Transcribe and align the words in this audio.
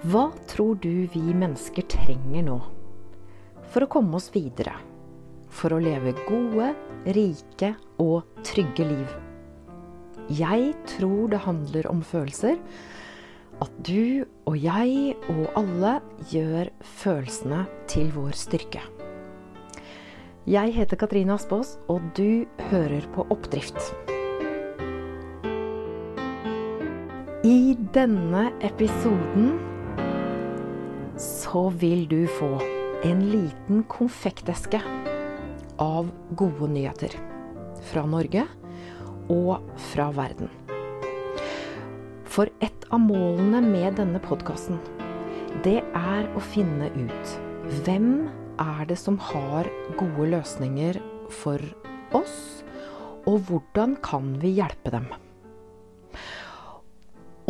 Hva 0.00 0.30
tror 0.48 0.78
du 0.80 1.04
vi 1.12 1.20
mennesker 1.20 1.84
trenger 1.92 2.46
nå 2.46 2.54
for 3.68 3.84
å 3.84 3.88
komme 3.92 4.16
oss 4.16 4.30
videre? 4.32 4.72
For 5.52 5.74
å 5.76 5.80
leve 5.82 6.14
gode, 6.24 6.70
rike 7.04 7.74
og 8.00 8.24
trygge 8.40 8.86
liv? 8.88 9.12
Jeg 10.32 10.72
tror 10.88 11.28
det 11.28 11.42
handler 11.44 11.90
om 11.92 12.00
følelser. 12.00 12.56
At 13.60 13.76
du 13.84 14.24
og 14.48 14.56
jeg 14.56 15.18
og 15.28 15.42
alle 15.60 15.98
gjør 16.32 16.72
følelsene 17.02 17.66
til 17.92 18.08
vår 18.16 18.38
styrke. 18.40 18.80
Jeg 20.48 20.72
heter 20.80 20.96
Katrine 20.96 21.36
Aspaas, 21.36 21.76
og 21.92 22.00
du 22.16 22.48
hører 22.70 23.04
på 23.12 23.28
Oppdrift. 23.28 23.92
I 27.44 27.76
denne 27.92 28.48
episoden 28.64 29.69
så 31.50 31.68
vil 31.68 32.04
du 32.08 32.26
få 32.30 32.60
en 33.02 33.22
liten 33.26 33.82
konfekteske 33.90 34.78
av 35.82 36.10
gode 36.38 36.68
nyheter. 36.70 37.16
Fra 37.90 38.04
Norge 38.06 38.44
og 39.32 39.64
fra 39.90 40.10
verden. 40.14 40.50
For 42.30 42.52
et 42.62 42.86
av 42.94 43.02
målene 43.02 43.64
med 43.64 43.98
denne 43.98 44.22
podkasten, 44.22 44.78
det 45.64 45.80
er 45.82 46.30
å 46.38 46.44
finne 46.52 46.92
ut 46.94 47.34
hvem 47.82 48.28
er 48.62 48.86
det 48.86 49.00
som 49.00 49.18
har 49.32 49.66
gode 49.98 50.30
løsninger 50.36 51.02
for 51.42 51.58
oss, 52.14 52.62
og 53.26 53.42
hvordan 53.50 53.98
kan 54.06 54.36
vi 54.38 54.54
hjelpe 54.60 54.94
dem? 54.94 55.10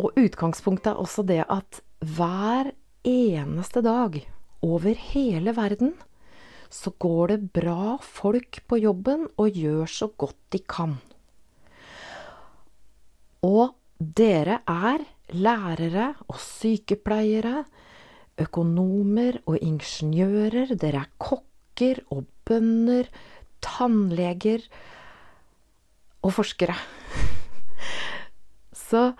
Og 0.00 0.14
utgangspunktet 0.16 0.94
er 0.94 1.04
også 1.04 1.26
det 1.28 1.42
at 1.52 1.84
hver 2.16 2.72
eneste 3.06 3.82
dag 3.84 4.18
over 4.60 4.94
hele 5.12 5.54
verden 5.56 5.94
så 6.70 6.92
går 7.02 7.32
det 7.32 7.52
bra 7.56 7.96
folk 8.04 8.60
på 8.70 8.78
jobben 8.78 9.26
og 9.40 9.56
gjør 9.58 9.90
så 9.90 10.10
godt 10.14 10.38
de 10.54 10.60
kan. 10.62 10.94
Og 13.42 13.74
dere 13.98 14.60
er 14.68 15.02
lærere 15.34 16.12
og 16.28 16.38
sykepleiere, 16.40 17.64
økonomer 18.40 19.40
og 19.50 19.58
ingeniører, 19.58 20.76
dere 20.78 21.02
er 21.02 21.10
kokker 21.18 22.04
og 22.14 22.24
bønder, 22.46 23.10
tannleger 23.60 24.62
og 26.22 26.32
forskere. 26.38 26.76
Så 28.86 29.10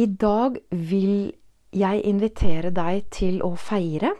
i 0.00 0.06
dag 0.06 0.58
vil 0.70 1.34
jeg 1.74 2.04
inviterer 2.06 2.70
deg 2.74 3.08
til 3.14 3.40
å 3.44 3.54
feire 3.58 4.14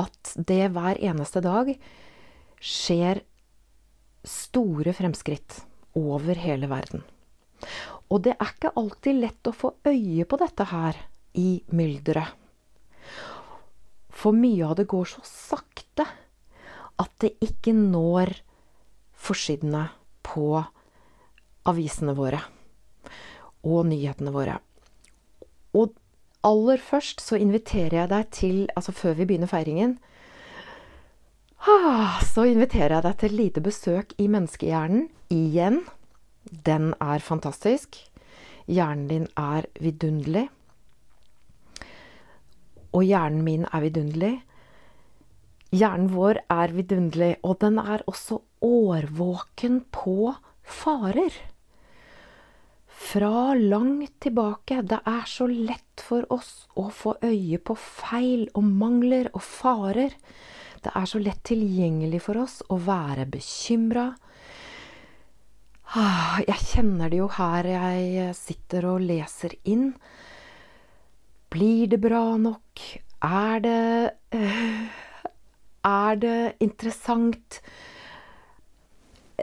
at 0.00 0.32
det 0.36 0.70
hver 0.74 0.98
eneste 1.02 1.42
dag 1.44 1.70
skjer 2.60 3.22
store 4.26 4.94
fremskritt 4.96 5.62
over 5.98 6.38
hele 6.38 6.68
verden. 6.70 7.04
Og 8.10 8.24
det 8.26 8.34
er 8.36 8.52
ikke 8.52 8.74
alltid 8.78 9.20
lett 9.20 9.48
å 9.48 9.54
få 9.54 9.72
øye 9.86 10.26
på 10.26 10.38
dette 10.40 10.66
her 10.72 10.98
i 11.38 11.62
mylderet. 11.76 12.36
For 14.10 14.36
mye 14.36 14.66
av 14.66 14.76
det 14.80 14.88
går 14.90 15.06
så 15.08 15.22
sakte 15.24 16.04
at 17.00 17.12
det 17.22 17.36
ikke 17.44 17.72
når 17.76 18.34
forsidene 19.16 19.86
på 20.26 20.58
avisene 21.70 22.16
våre 22.16 22.40
og 23.64 23.86
nyhetene 23.88 24.32
våre. 24.34 24.58
Og 25.76 25.94
aller 26.46 26.80
først 26.80 27.20
så 27.22 27.38
inviterer 27.40 28.02
jeg 28.02 28.10
deg 28.12 28.30
til 28.34 28.60
Altså 28.76 28.92
før 28.96 29.18
vi 29.18 29.26
begynner 29.28 29.50
feiringen 29.50 29.98
ah, 31.68 32.20
Så 32.24 32.46
inviterer 32.48 32.96
jeg 32.96 33.06
deg 33.06 33.18
til 33.20 33.32
et 33.32 33.40
lite 33.40 33.64
besøk 33.64 34.14
i 34.18 34.28
menneskehjernen 34.30 35.08
igjen. 35.30 35.82
Den 36.66 36.94
er 37.00 37.22
fantastisk. 37.22 37.98
Hjernen 38.70 39.08
din 39.10 39.26
er 39.38 39.68
vidunderlig. 39.82 40.48
Og 42.96 43.04
hjernen 43.06 43.44
min 43.46 43.66
er 43.70 43.84
vidunderlig. 43.84 44.32
Hjernen 45.70 46.08
vår 46.10 46.40
er 46.50 46.72
vidunderlig, 46.74 47.36
og 47.46 47.60
den 47.62 47.78
er 47.78 48.02
også 48.10 48.40
årvåken 48.66 49.84
på 49.94 50.32
farer 50.66 51.36
fra 52.90 53.54
langt 53.54 54.16
tilbake. 54.20 54.82
Det 54.82 54.98
er 55.06 55.28
så 55.30 55.46
lett 55.46 55.89
for 56.10 56.26
oss 56.34 56.66
å 56.78 56.88
få 56.94 57.16
øye 57.22 57.60
på 57.62 57.76
feil 57.78 58.48
og 58.58 58.66
mangler 58.66 59.30
og 59.32 59.44
farer. 59.46 60.16
Det 60.82 60.92
er 60.96 61.06
så 61.06 61.20
lett 61.22 61.42
tilgjengelig 61.46 62.22
for 62.26 62.40
oss 62.42 62.60
å 62.72 62.80
være 62.82 63.28
bekymra. 63.30 64.08
Ah, 65.90 66.38
jeg 66.46 66.66
kjenner 66.70 67.10
det 67.10 67.18
jo 67.18 67.28
her 67.34 67.66
jeg 67.66 68.34
sitter 68.38 68.88
og 68.92 69.04
leser 69.06 69.54
inn. 69.70 69.92
Blir 71.50 71.90
det 71.90 71.98
bra 72.02 72.24
nok? 72.38 72.84
Er 73.26 73.62
det 73.64 73.78
eh, 74.34 74.84
Er 75.84 76.16
det 76.20 76.54
interessant? 76.60 77.60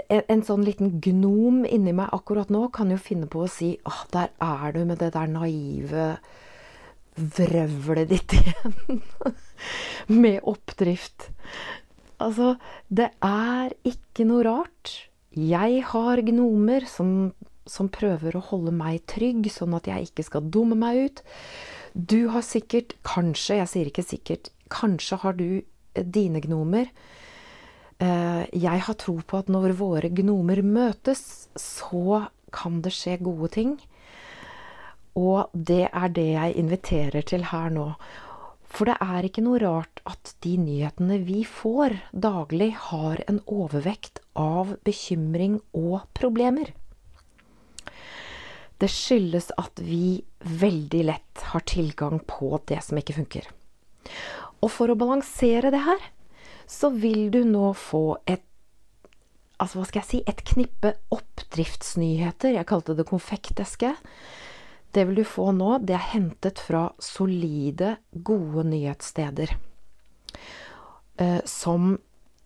en, 0.09 0.43
sånn 0.45 0.65
liten 0.65 0.97
gnom 1.03 1.63
inni 1.65 1.93
meg 1.95 2.13
akkurat 2.15 2.51
nå 2.53 2.67
kan 2.75 2.91
jo 2.93 2.99
finne 3.01 3.29
på 3.31 3.43
å 3.43 3.51
si 3.51 3.73
åh, 3.87 4.03
der 4.13 4.33
er 4.43 4.75
du 4.75 4.83
med 4.85 5.01
det 5.01 5.13
der 5.15 5.29
naive 5.31 6.07
vrøvlet 7.17 8.11
ditt 8.11 8.35
igjen. 8.37 9.01
med 10.23 10.39
oppdrift. 10.47 11.29
Altså, 12.23 12.55
det 12.87 13.11
er 13.25 13.75
ikke 13.87 14.25
noe 14.29 14.45
rart. 14.47 14.93
Jeg 15.37 15.83
har 15.91 16.23
gnomer 16.25 16.87
som, 16.89 17.33
som 17.69 17.91
prøver 17.93 18.37
å 18.37 18.45
holde 18.49 18.73
meg 18.73 19.03
trygg, 19.09 19.49
sånn 19.53 19.75
at 19.77 19.89
jeg 19.89 20.09
ikke 20.09 20.25
skal 20.25 20.47
dumme 20.53 20.77
meg 20.79 21.09
ut. 21.09 21.23
Du 21.93 22.29
har 22.33 22.45
sikkert, 22.45 22.95
kanskje, 23.05 23.59
jeg 23.61 23.71
sier 23.73 23.91
ikke 23.91 24.05
sikkert, 24.05 24.51
kanskje 24.73 25.21
har 25.21 25.37
du 25.37 25.47
dine 25.97 26.41
gnomer 26.43 26.89
Eh, 27.97 28.43
jeg 28.53 28.83
har 28.85 28.97
tro 29.01 29.15
på 29.25 29.39
at 29.41 29.47
når 29.49 29.73
våre 29.79 30.09
gnomer 30.13 30.61
møtes, 30.61 31.49
så 31.57 32.27
kan 32.53 32.81
det 32.85 32.93
skje 32.93 33.17
gode 33.25 33.49
ting. 33.55 33.77
Og 35.17 35.51
det 35.53 35.87
er 35.89 36.13
det 36.13 36.29
jeg 36.35 36.57
inviterer 36.61 37.25
til 37.25 37.47
her 37.51 37.71
nå. 37.73 37.91
For 38.67 38.89
det 38.89 38.97
er 39.01 39.25
ikke 39.25 39.43
noe 39.45 39.59
rart 39.63 40.01
at 40.05 40.33
de 40.45 40.57
nyhetene 40.59 41.21
vi 41.25 41.41
får 41.47 41.95
daglig, 42.11 42.73
har 42.91 43.23
en 43.25 43.39
overvekt 43.47 44.21
av 44.37 44.75
bekymring 44.85 45.61
og 45.73 46.03
problemer. 46.17 46.73
Det 48.77 48.89
skyldes 48.93 49.49
at 49.57 49.79
vi 49.81 50.19
veldig 50.45 51.05
lett 51.07 51.45
har 51.53 51.63
tilgang 51.65 52.19
på 52.29 52.59
det 52.69 52.83
som 52.85 52.99
ikke 52.99 53.15
funker. 53.17 53.47
Og 54.61 54.69
for 54.73 54.91
å 54.91 54.99
balansere 54.99 55.71
det 55.73 55.81
her, 55.87 56.03
så 56.69 56.91
vil 56.93 57.31
du 57.33 57.43
nå 57.47 57.71
få 57.77 58.19
et 58.25 58.43
Altså, 59.57 59.79
hva 59.79 59.87
skal 59.89 60.03
jeg 60.03 60.05
si 60.05 60.17
Et 60.29 60.41
knippe 60.51 60.91
oppdriftsnyheter. 61.09 62.51
Jeg 62.53 62.67
kalte 62.69 62.93
det 62.93 63.07
konfekteske. 63.09 63.95
Det 64.97 65.03
vil 65.05 65.19
du 65.19 65.27
få 65.29 65.51
nå. 65.53 65.75
Det 65.85 65.93
er 65.93 66.09
hentet 66.15 66.57
fra 66.57 66.87
solide, 66.97 67.99
gode 68.25 68.63
nyhetssteder. 68.65 69.51
Eh, 71.21 71.41
som 71.45 71.99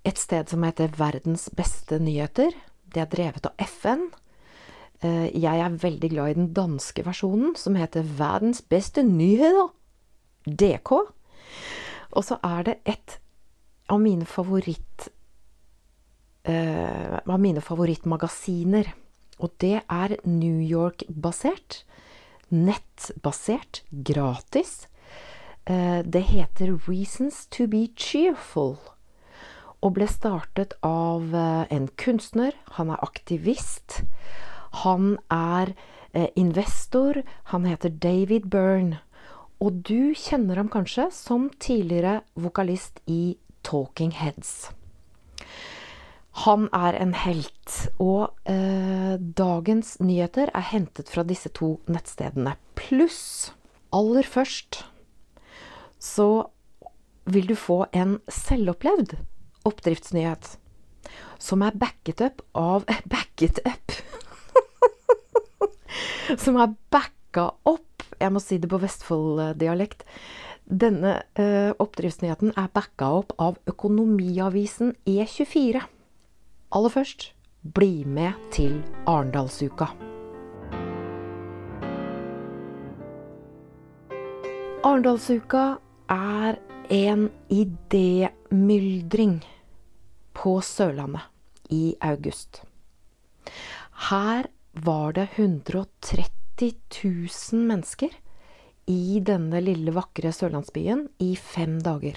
et 0.03 0.19
sted 0.19 0.51
som 0.51 0.66
heter 0.67 0.91
Verdens 0.97 1.47
beste 1.56 2.01
nyheter. 2.03 2.51
Det 2.91 3.06
er 3.06 3.07
drevet 3.13 3.47
av 3.47 3.56
FN. 3.63 4.09
Eh, 5.00 5.29
jeg 5.31 5.63
er 5.63 5.79
veldig 5.79 6.09
glad 6.12 6.34
i 6.34 6.39
den 6.41 6.51
danske 6.57 7.06
versjonen, 7.07 7.56
som 7.56 7.80
heter 7.80 8.03
Verdens 8.19 8.59
beste 8.62 9.06
nyheter. 9.07 9.71
DK. 10.44 10.92
Og 12.12 12.25
så 12.27 12.36
er 12.44 12.68
det 12.68 12.77
et 12.83 13.15
av 13.88 14.01
mine 14.01 14.25
favoritt 14.27 15.07
uh, 16.47 17.19
av 17.21 17.39
mine 17.39 17.62
favorittmagasiner. 17.62 18.89
Og 19.39 19.54
det 19.62 19.83
er 19.86 20.18
New 20.25 20.59
York-basert. 20.59 21.83
Nettbasert. 22.51 23.81
Gratis. 23.89 24.88
Uh, 25.69 26.01
det 26.03 26.27
heter 26.31 26.75
Reasons 26.88 27.45
to 27.48 27.68
be 27.68 27.88
cheerful. 27.95 28.77
Og 29.81 29.95
ble 29.98 30.07
startet 30.12 30.75
av 30.86 31.31
uh, 31.33 31.65
en 31.74 31.88
kunstner. 31.98 32.53
Han 32.77 32.92
er 32.94 33.01
aktivist. 33.01 34.03
Han 34.86 35.18
er 35.31 35.74
investor. 36.36 37.21
Han 37.53 37.63
heter 37.63 37.89
David 37.89 38.50
Byrne. 38.51 39.00
Og 39.63 39.83
du 39.88 40.12
kjenner 40.18 40.59
ham 40.59 40.68
kanskje 40.74 41.06
som 41.15 41.47
tidligere 41.62 42.19
vokalist 42.36 43.00
i 43.07 43.38
Talking 43.63 44.12
Heads. 44.12 44.74
Han 46.31 46.69
er 46.72 46.95
en 46.95 47.12
helt, 47.13 47.74
og 48.00 48.31
eh, 48.48 49.18
dagens 49.19 49.98
nyheter 50.00 50.51
er 50.56 50.69
hentet 50.72 51.12
fra 51.12 51.25
disse 51.28 51.51
to 51.51 51.75
nettstedene. 51.92 52.56
Pluss 52.80 53.51
aller 53.92 54.24
først 54.24 54.86
så 56.01 56.48
vil 57.30 57.51
du 57.51 57.56
få 57.60 57.83
en 57.94 58.18
selvopplevd 58.31 59.18
oppdriftsnyhet 59.68 60.56
som 61.42 61.62
er 61.66 61.78
backet 61.78 62.24
up 62.24 62.42
av 62.57 62.88
Backet 63.13 63.60
up! 63.68 63.95
som 66.44 66.57
er 66.62 66.74
backa 66.94 67.51
opp 67.68 68.06
Jeg 68.22 68.33
må 68.33 68.42
si 68.44 68.60
det 68.62 68.69
på 68.69 68.78
Vestfold-dialekt. 68.81 70.04
Denne 70.66 71.24
eh, 71.39 71.72
oppdriftsnyheten 71.81 72.54
er 72.54 72.69
backa 72.74 73.07
opp 73.18 73.33
av 73.42 73.57
økonomiavisen 73.72 74.94
E24. 75.10 75.81
Aller 76.71 76.88
først, 76.94 77.23
bli 77.75 78.06
med 78.07 78.31
til 78.56 78.77
Arendalsuka. 79.03 79.89
Arendalsuka 84.88 85.65
er 86.15 86.62
en 86.88 87.25
idémyldring 87.51 89.41
på 90.31 90.56
Sørlandet 90.63 91.27
i 91.75 91.97
august. 92.00 92.63
Her 94.07 94.47
var 94.71 95.12
det 95.19 95.27
130 95.35 96.71
000 97.03 97.68
mennesker 97.68 98.15
i 98.88 99.19
denne 99.19 99.59
lille, 99.59 99.91
vakre 99.91 100.31
sørlandsbyen 100.31 101.09
i 101.19 101.35
fem 101.35 101.81
dager. 101.83 102.15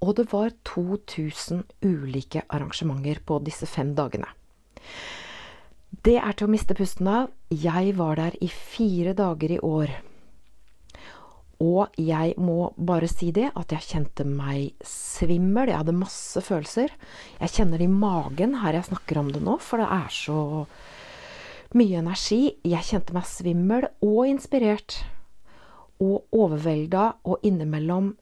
Og 0.00 0.14
det 0.16 0.30
var 0.32 0.54
2000 0.64 1.64
ulike 1.84 2.44
arrangementer 2.48 3.20
på 3.26 3.40
disse 3.44 3.68
fem 3.68 3.92
dagene. 3.94 4.28
Det 5.90 6.16
er 6.16 6.32
til 6.32 6.48
å 6.48 6.52
miste 6.52 6.76
pusten 6.78 7.08
av. 7.10 7.32
Jeg 7.52 7.92
var 7.98 8.16
der 8.16 8.38
i 8.40 8.48
fire 8.48 9.12
dager 9.18 9.52
i 9.52 9.60
år. 9.60 9.92
Og 11.60 11.98
jeg 12.00 12.32
må 12.40 12.70
bare 12.78 13.08
si 13.10 13.28
det, 13.36 13.50
at 13.52 13.74
jeg 13.74 13.84
kjente 13.84 14.24
meg 14.24 14.72
svimmel. 14.86 15.68
Jeg 15.68 15.82
hadde 15.82 15.98
masse 15.98 16.40
følelser. 16.40 16.94
Jeg 17.42 17.54
kjenner 17.58 17.82
det 17.82 17.90
i 17.90 17.92
magen 17.92 18.56
her 18.62 18.78
jeg 18.78 18.88
snakker 18.88 19.20
om 19.20 19.28
det 19.34 19.42
nå, 19.44 19.58
for 19.60 19.82
det 19.82 19.90
er 19.92 20.08
så 20.14 20.40
mye 21.76 22.00
energi. 22.00 22.40
Jeg 22.64 22.88
kjente 22.88 23.16
meg 23.16 23.28
svimmel 23.28 23.90
og 24.00 24.22
inspirert. 24.30 25.02
Og 26.00 26.24
overvelda 26.32 27.10
og 27.28 27.44
innimellom 27.44 28.14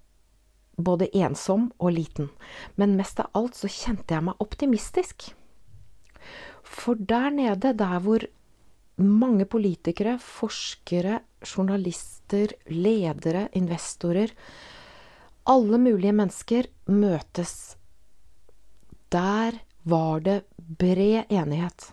både 0.78 1.10
ensom 1.16 1.68
og 1.78 1.92
liten. 1.96 2.30
Men 2.78 2.96
mest 2.98 3.20
av 3.20 3.30
alt 3.38 3.58
så 3.58 3.70
kjente 3.70 4.14
jeg 4.14 4.26
meg 4.28 4.42
optimistisk. 4.42 5.30
For 6.62 6.98
der 6.98 7.30
nede, 7.34 7.74
der 7.74 7.98
hvor 8.04 8.24
mange 8.98 9.46
politikere, 9.46 10.16
forskere, 10.18 11.20
journalister, 11.46 12.54
ledere, 12.66 13.48
investorer 13.54 14.32
Alle 15.48 15.78
mulige 15.78 16.12
mennesker 16.12 16.66
møtes. 16.92 17.76
Der 19.08 19.54
var 19.88 20.20
det 20.20 20.42
bred 20.58 21.30
enighet 21.32 21.86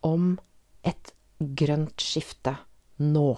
om 0.00 0.38
et 0.82 1.12
grønt 1.38 2.00
skifte 2.00 2.54
nå. 2.96 3.34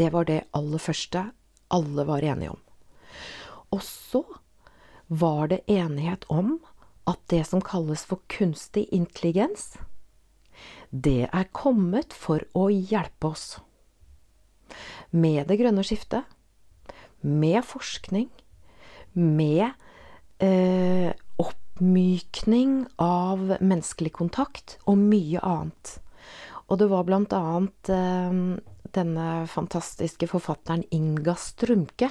Det 0.00 0.08
var 0.14 0.24
det 0.24 0.46
aller 0.56 0.80
første 0.80 1.26
alle 1.72 2.04
var 2.04 2.24
enige 2.24 2.50
om. 2.50 2.60
Og 3.72 3.82
så 3.84 4.22
var 5.08 5.48
det 5.52 5.64
enighet 5.70 6.24
om 6.28 6.58
at 7.08 7.18
det 7.32 7.42
som 7.48 7.62
kalles 7.64 8.04
for 8.06 8.22
kunstig 8.30 8.86
intelligens, 8.94 9.74
det 10.90 11.26
er 11.32 11.50
kommet 11.56 12.14
for 12.14 12.44
å 12.54 12.68
hjelpe 12.70 13.32
oss. 13.32 13.46
Med 15.10 15.48
det 15.48 15.58
grønne 15.60 15.84
skiftet, 15.84 16.24
med 17.22 17.60
forskning, 17.66 18.28
med 19.12 19.72
eh, 20.42 21.12
oppmykning 21.42 22.86
av 23.02 23.56
menneskelig 23.60 24.14
kontakt 24.16 24.78
og 24.88 25.00
mye 25.00 25.42
annet. 25.44 25.96
Og 26.68 26.80
det 26.80 26.88
var 26.92 27.06
blant 27.08 27.34
annet 27.36 27.92
eh, 27.92 28.42
denne 28.96 29.28
fantastiske 29.48 30.28
forfatteren 30.30 30.84
Inga 30.92 31.36
Strumke 31.40 32.10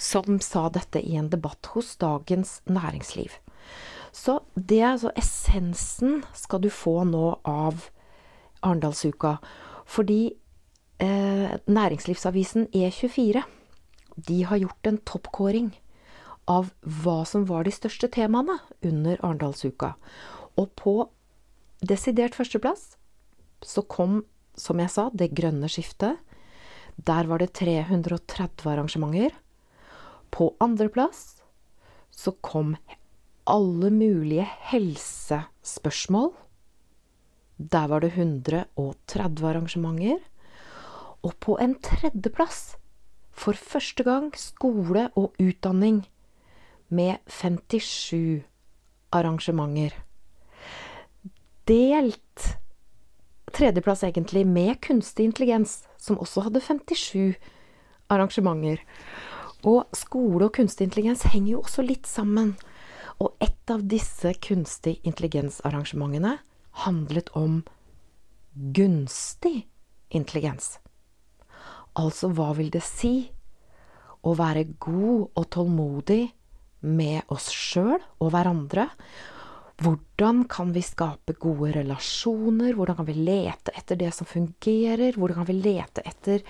som 0.00 0.40
sa 0.40 0.68
dette 0.72 1.02
i 1.04 1.16
en 1.20 1.28
debatt 1.30 1.72
hos 1.74 1.92
Dagens 2.00 2.60
Næringsliv. 2.64 3.36
Så 4.12 4.40
det 4.56 4.80
er 4.80 4.94
altså 4.94 5.12
essensen 5.18 6.22
skal 6.34 6.62
du 6.64 6.70
få 6.72 7.02
nå 7.06 7.36
av 7.46 7.86
Arendalsuka. 8.64 9.36
Fordi 9.86 10.32
eh, 11.02 11.52
næringslivsavisen 11.66 12.70
E24 12.74 13.44
de 14.16 14.42
har 14.44 14.60
gjort 14.60 14.88
en 14.88 14.98
toppkåring 15.06 15.70
av 16.50 16.72
hva 16.82 17.20
som 17.28 17.46
var 17.46 17.64
de 17.64 17.72
største 17.74 18.10
temaene 18.12 18.58
under 18.82 19.20
Arendalsuka. 19.20 19.94
Og 20.58 20.72
på 20.80 20.94
desidert 21.86 22.34
førsteplass 22.36 22.96
så 23.64 23.84
kom, 23.84 24.24
som 24.56 24.80
jeg 24.80 24.92
sa, 24.92 25.08
det 25.12 25.32
grønne 25.36 25.68
skiftet. 25.70 26.18
Der 26.96 27.28
var 27.30 27.40
det 27.40 27.52
330 27.56 28.66
arrangementer. 28.72 29.36
På 30.30 30.54
andreplass 30.60 31.42
så 32.10 32.32
kom 32.40 32.76
alle 33.50 33.90
mulige 33.90 34.46
helsespørsmål. 34.70 36.32
Der 37.56 37.86
var 37.88 38.00
det 38.00 38.12
130 38.14 39.46
arrangementer. 39.46 40.18
Og 41.22 41.34
på 41.40 41.58
en 41.60 41.74
tredjeplass, 41.82 42.76
for 43.30 43.52
første 43.52 44.04
gang, 44.04 44.32
skole 44.36 45.10
og 45.16 45.34
utdanning 45.40 46.06
med 46.88 47.18
57 47.26 48.42
arrangementer. 49.12 49.92
Delt 51.68 52.56
tredjeplass, 53.52 54.02
egentlig, 54.02 54.46
med 54.46 54.80
kunstig 54.80 55.28
intelligens, 55.28 55.84
som 55.98 56.18
også 56.18 56.46
hadde 56.48 56.60
57 56.60 57.36
arrangementer. 58.10 58.80
Og 59.66 59.84
skole 59.96 60.48
og 60.48 60.54
kunstig 60.56 60.88
intelligens 60.88 61.26
henger 61.28 61.52
jo 61.56 61.64
også 61.64 61.84
litt 61.84 62.08
sammen. 62.08 62.54
Og 63.20 63.34
et 63.44 63.72
av 63.72 63.82
disse 63.84 64.32
kunstig 64.40 64.98
intelligens-arrangementene 65.04 66.38
handlet 66.84 67.28
om 67.36 67.60
gunstig 68.54 69.66
intelligens. 70.10 70.78
Altså, 71.98 72.30
hva 72.32 72.52
vil 72.56 72.70
det 72.72 72.82
si 72.86 73.30
å 74.24 74.32
være 74.38 74.64
god 74.80 75.28
og 75.36 75.46
tålmodig 75.52 76.22
med 76.80 77.28
oss 77.32 77.50
sjøl 77.52 77.98
og 78.20 78.32
hverandre? 78.32 78.88
Hvordan 79.80 80.44
kan 80.44 80.74
vi 80.76 80.82
skape 80.84 81.32
gode 81.40 81.72
relasjoner? 81.72 82.74
Hvordan 82.76 82.98
kan 82.98 83.06
vi 83.08 83.14
lete 83.16 83.72
etter 83.72 83.96
det 83.96 84.10
som 84.12 84.28
fungerer? 84.28 85.16
Hvordan 85.16 85.40
kan 85.40 85.48
vi 85.48 85.56
lete 85.56 86.04
etter 86.04 86.44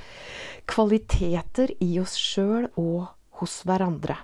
kvaliteter 0.67 1.71
i 1.79 1.93
oss 2.03 2.17
sjøl 2.19 2.67
og 2.75 3.07
hos 3.39 3.61
hverandre? 3.69 4.17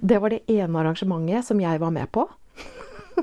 Det 0.00 0.16
var 0.22 0.32
det 0.32 0.46
ene 0.48 0.80
arrangementet 0.80 1.44
som 1.44 1.60
jeg 1.60 1.82
var 1.82 1.92
med 1.92 2.08
på. 2.16 2.24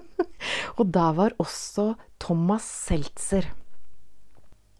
og 0.77 0.85
der 0.93 1.17
var 1.17 1.33
også 1.41 1.95
Thomas 2.21 2.69
Seltzer. 2.85 3.49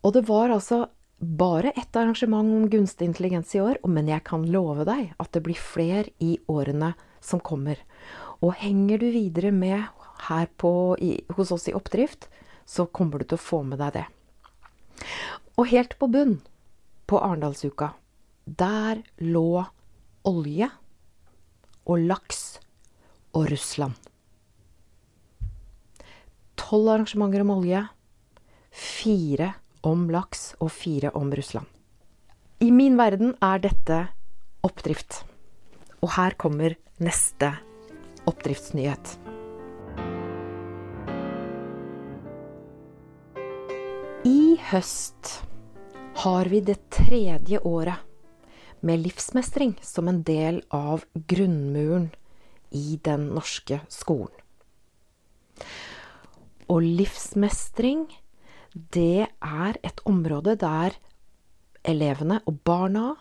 Og 0.06 0.14
det 0.14 0.28
var 0.30 0.54
altså 0.54 0.84
bare 1.18 1.74
ett 1.74 1.96
arrangement 1.96 2.54
om 2.60 2.70
gunstig 2.70 3.10
intelligens 3.10 3.56
i 3.56 3.64
år, 3.64 3.82
men 3.90 4.12
jeg 4.12 4.22
kan 4.28 4.46
love 4.46 4.86
deg 4.86 5.16
at 5.18 5.34
det 5.34 5.42
blir 5.48 5.58
flere 5.58 6.14
i 6.22 6.36
årene 6.52 6.94
som 7.24 7.42
kommer. 7.42 7.82
Og 8.44 8.54
henger 8.62 9.02
du 9.02 9.10
videre 9.10 9.50
med 9.56 9.82
her 10.30 10.48
på, 10.58 10.98
i, 11.00 11.18
hos 11.36 11.52
oss 11.52 11.68
i 11.68 11.76
Oppdrift, 11.76 12.30
så 12.66 12.86
kommer 12.86 13.20
du 13.20 13.28
til 13.28 13.40
å 13.40 13.46
få 13.46 13.62
med 13.68 13.82
deg 13.84 13.98
det. 13.98 14.06
Og 15.60 15.70
helt 15.70 15.98
på 16.00 16.10
bunn, 16.12 16.38
på 17.10 17.20
Arendalsuka, 17.20 17.92
der 18.46 19.04
lå 19.20 19.66
olje 20.28 20.70
og 21.84 22.08
laks 22.08 22.42
og 23.36 23.50
Russland. 23.52 23.98
Tolv 26.60 26.94
arrangementer 26.94 27.44
om 27.44 27.52
olje, 27.58 27.84
fire 28.72 29.52
om 29.84 30.08
laks 30.14 30.54
og 30.64 30.72
fire 30.72 31.12
om 31.20 31.34
Russland. 31.36 31.68
I 32.64 32.72
min 32.72 32.96
verden 32.98 33.36
er 33.44 33.60
dette 33.60 34.00
oppdrift. 34.64 35.24
Og 36.04 36.16
her 36.16 36.36
kommer 36.40 36.78
neste 37.04 37.52
oppdriftsnyhet. 38.30 39.18
Høst 44.74 45.30
har 46.24 46.50
vi 46.50 46.60
det 46.66 46.80
tredje 46.94 47.60
året 47.62 48.02
med 48.82 49.04
livsmestring 49.04 49.76
som 49.86 50.08
en 50.10 50.24
del 50.26 50.64
av 50.74 51.04
grunnmuren 51.30 52.08
i 52.74 52.98
den 53.06 53.28
norske 53.36 53.78
skolen. 53.94 54.34
Og 56.74 56.82
livsmestring, 56.82 58.08
det 58.74 59.28
er 59.30 59.78
et 59.86 60.02
område 60.10 60.56
der 60.58 60.98
elevene 61.86 62.40
og 62.50 62.58
barna 62.66 63.12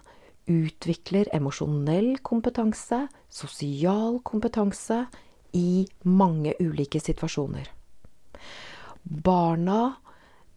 utvikler 0.49 1.29
emosjonell 1.37 2.15
kompetanse, 2.25 3.05
sosial 3.29 4.23
kompetanse, 4.25 5.05
i 5.53 5.85
mange 6.09 6.55
ulike 6.65 6.97
situasjoner. 6.97 7.67
Barna 9.05 9.99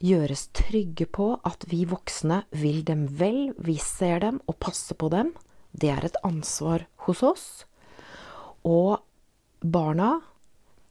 gjøres 0.03 0.49
trygge 0.55 1.07
på 1.07 1.31
at 1.47 1.65
vi 1.71 1.85
voksne 1.87 2.43
vil 2.55 2.83
dem 2.87 3.05
vel, 3.19 3.53
vi 3.57 3.77
ser 3.81 4.21
dem 4.23 4.41
og 4.47 4.59
passer 4.59 4.97
på 4.99 5.09
dem. 5.13 5.33
Det 5.71 5.91
er 5.91 6.07
et 6.07 6.19
ansvar 6.23 6.85
hos 7.07 7.23
oss. 7.23 7.47
Og 8.65 8.99
barna, 9.61 10.19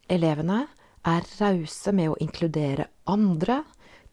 elevene, 0.09 0.65
er 1.05 1.25
rause 1.39 1.93
med 1.93 2.11
å 2.11 2.19
inkludere 2.21 2.87
andre, 3.05 3.61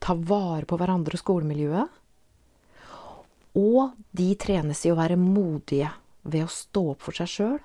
ta 0.02 0.14
vare 0.14 0.66
på 0.68 0.76
hverandre 0.76 1.16
og 1.16 1.22
skolemiljøet. 1.22 1.98
Og 3.60 3.92
de 4.16 4.30
trenes 4.40 4.80
i 4.84 4.92
å 4.92 4.98
være 4.98 5.20
modige 5.20 5.92
ved 6.22 6.46
å 6.46 6.52
stå 6.52 6.86
opp 6.94 7.04
for 7.04 7.16
seg 7.16 7.30
sjøl, 7.32 7.60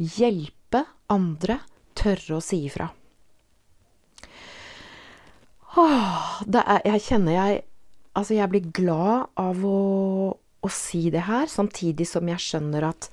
hjelpe 0.00 0.84
andre, 1.12 1.60
tørre 1.96 2.38
å 2.38 2.44
si 2.44 2.64
ifra. 2.68 2.88
Åh, 5.72 6.42
er, 6.52 6.82
jeg 6.84 7.04
kjenner 7.08 7.38
jeg 7.38 7.60
Altså, 8.12 8.34
jeg 8.36 8.50
blir 8.52 8.66
glad 8.76 9.30
av 9.40 9.62
å, 9.64 9.76
å 10.36 10.68
si 10.68 11.06
det 11.08 11.22
her, 11.24 11.46
samtidig 11.48 12.04
som 12.04 12.28
jeg 12.28 12.44
skjønner 12.44 12.84
at 12.90 13.06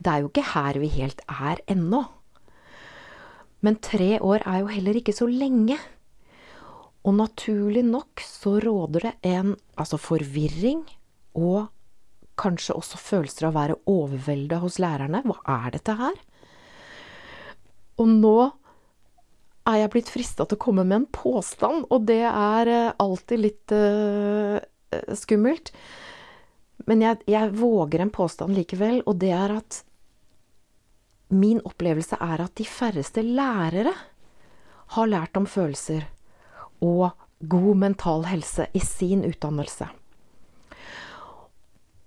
det 0.00 0.08
er 0.14 0.22
jo 0.22 0.30
ikke 0.30 0.44
her 0.54 0.78
vi 0.80 0.88
helt 0.94 1.20
er 1.28 1.60
ennå. 1.68 2.06
Men 3.60 3.76
tre 3.84 4.14
år 4.16 4.40
er 4.48 4.62
jo 4.62 4.70
heller 4.72 4.96
ikke 4.96 5.12
så 5.12 5.28
lenge. 5.28 5.76
Og 7.04 7.18
naturlig 7.18 7.84
nok 7.84 8.24
så 8.24 8.54
råder 8.64 9.10
det 9.10 9.12
en 9.34 9.52
altså 9.76 10.00
forvirring 10.00 10.86
og 11.36 11.68
kanskje 12.40 12.78
også 12.80 12.96
følelser 12.96 13.50
av 13.50 13.52
å 13.52 13.58
være 13.58 13.78
overvelda 13.92 14.62
hos 14.64 14.80
lærerne. 14.80 15.20
Hva 15.28 15.60
er 15.66 15.76
dette 15.76 16.00
her? 16.00 16.16
Og 18.00 18.08
nå 18.08 18.38
er 19.70 19.82
jeg 19.82 19.92
blitt 19.94 20.12
frista 20.12 20.46
til 20.46 20.58
å 20.58 20.62
komme 20.62 20.84
med 20.86 21.02
en 21.02 21.08
påstand, 21.14 21.86
og 21.90 22.06
det 22.08 22.22
er 22.26 22.70
eh, 22.70 22.92
alltid 23.02 23.42
litt 23.42 23.74
uh, 23.74 24.58
skummelt. 25.16 25.72
Men 26.88 27.04
jeg, 27.04 27.20
jeg, 27.30 27.52
våger 27.60 28.02
en 28.02 28.12
påstand 28.14 28.56
likevel, 28.56 29.02
og 29.06 29.20
det 29.22 29.32
er 29.36 29.54
at 29.58 29.82
min 31.30 31.60
opplevelse 31.62 32.18
er 32.18 32.42
at 32.42 32.56
de 32.58 32.66
færreste 32.66 33.22
lærere 33.22 33.92
har 34.96 35.10
lært 35.10 35.38
om 35.38 35.46
følelser 35.46 36.08
og 36.82 37.12
god 37.38 37.76
mental 37.78 38.24
helse 38.26 38.66
i 38.74 38.82
sin 38.82 39.22
utdannelse. 39.28 39.86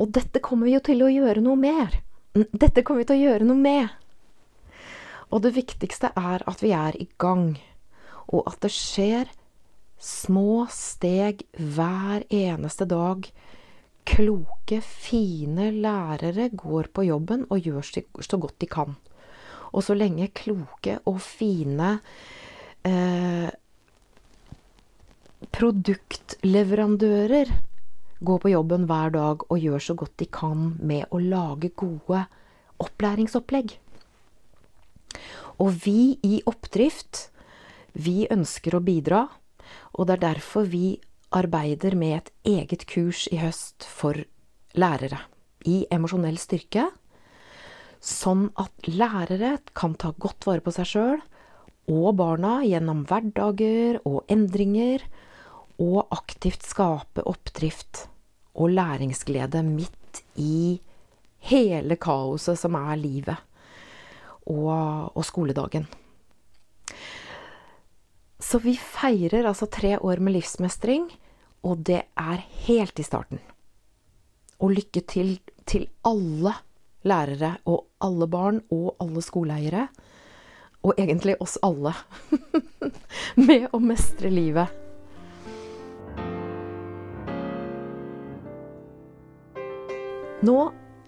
Og 0.02 0.10
dette 0.12 0.42
kommer 0.44 0.68
vi 0.68 0.76
jo 0.76 0.84
til 0.84 1.06
å 1.06 1.12
gjøre 1.12 1.44
noe 1.46 1.60
mer. 1.60 1.96
Dette 2.34 2.84
kommer 2.84 3.04
vi 3.04 3.10
til 3.12 3.20
å 3.22 3.30
gjøre 3.30 3.48
noe 3.48 3.62
med. 3.62 3.94
Og 5.34 5.42
det 5.42 5.56
viktigste 5.56 6.12
er 6.14 6.44
at 6.46 6.62
vi 6.62 6.70
er 6.78 6.94
i 7.02 7.08
gang, 7.18 7.58
og 8.30 8.46
at 8.52 8.60
det 8.62 8.72
skjer 8.74 9.32
små 10.04 10.68
steg 10.70 11.42
hver 11.58 12.24
eneste 12.30 12.86
dag. 12.90 13.26
Kloke, 14.06 14.82
fine 14.84 15.72
lærere 15.72 16.50
går 16.54 16.88
på 16.94 17.02
jobben 17.08 17.48
og 17.50 17.60
gjør 17.66 17.82
så 18.22 18.38
godt 18.38 18.62
de 18.62 18.68
kan. 18.68 18.96
Og 19.74 19.84
så 19.84 19.94
lenge 19.98 20.28
kloke 20.36 21.00
og 21.10 21.22
fine 21.24 22.00
eh, 22.86 23.50
produktleverandører 25.56 27.48
går 28.24 28.38
på 28.44 28.50
jobben 28.54 28.86
hver 28.88 29.10
dag 29.16 29.38
og 29.50 29.60
gjør 29.60 29.80
så 29.88 29.94
godt 29.98 30.20
de 30.20 30.26
kan 30.30 30.78
med 30.80 31.04
å 31.12 31.18
lage 31.20 31.70
gode 31.80 32.26
opplæringsopplegg. 32.84 33.83
Og 35.62 35.74
vi 35.86 36.18
i 36.26 36.42
Oppdrift, 36.50 37.30
vi 37.94 38.26
ønsker 38.34 38.78
å 38.78 38.84
bidra, 38.84 39.28
og 39.94 40.08
det 40.08 40.18
er 40.18 40.26
derfor 40.34 40.66
vi 40.70 41.00
arbeider 41.34 41.96
med 41.98 42.16
et 42.18 42.32
eget 42.56 42.86
kurs 42.90 43.28
i 43.32 43.40
høst 43.42 43.86
for 43.86 44.18
lærere 44.78 45.22
i 45.70 45.84
emosjonell 45.94 46.40
styrke, 46.42 46.90
sånn 48.04 48.50
at 48.60 48.90
lærere 48.90 49.58
kan 49.78 49.94
ta 49.96 50.12
godt 50.18 50.48
vare 50.50 50.64
på 50.64 50.74
seg 50.76 50.90
sjøl 50.90 51.22
og 51.92 52.16
barna 52.20 52.58
gjennom 52.64 53.04
hverdager 53.08 54.00
og 54.08 54.24
endringer, 54.32 55.04
og 55.82 56.12
aktivt 56.14 56.64
skape 56.68 57.24
oppdrift 57.28 58.06
og 58.54 58.76
læringsglede 58.76 59.64
midt 59.66 60.22
i 60.40 60.80
hele 61.50 61.98
kaoset 62.00 62.60
som 62.62 62.78
er 62.78 63.00
livet 63.02 63.53
og, 64.46 65.12
og 65.16 65.26
skoledagen. 65.26 65.88
Så 68.44 68.60
vi 68.60 68.76
feirer 68.78 69.48
altså 69.48 69.70
tre 69.72 69.96
år 70.00 70.20
med 70.20 70.36
livsmestring, 70.36 71.08
og 71.64 71.86
det 71.88 72.04
er 72.20 72.44
helt 72.68 73.00
i 73.00 73.08
starten. 73.08 73.40
Og 74.60 74.76
lykke 74.76 75.02
til 75.08 75.38
til 75.66 75.88
alle 76.06 76.54
lærere 77.04 77.58
og 77.66 77.86
alle 78.02 78.28
barn 78.28 78.62
og 78.72 78.96
alle 79.00 79.22
skoleeiere. 79.22 79.88
Og 80.84 80.94
egentlig 80.98 81.36
oss 81.42 81.58
alle. 81.64 81.94
med 83.48 83.70
å 83.72 83.80
mestre 83.80 84.30
livet. 84.30 84.68
Nå 90.44 90.58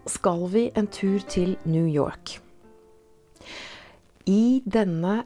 skal 0.08 0.48
vi 0.54 0.70
en 0.80 0.88
tur 0.88 1.20
til 1.28 1.58
New 1.68 1.90
York 1.92 2.38
i 4.30 4.62
denne 4.66 5.24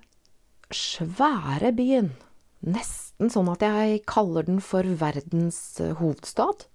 svære 0.73 1.71
byen. 1.75 2.11
Nesten 2.59 3.31
sånn 3.31 3.49
at 3.51 3.63
jeg 3.63 4.03
kaller 4.09 4.47
den 4.47 4.59
for 4.63 4.83
verdens 4.99 5.79
eh, 5.79 5.95
hovedstad. 5.99 6.65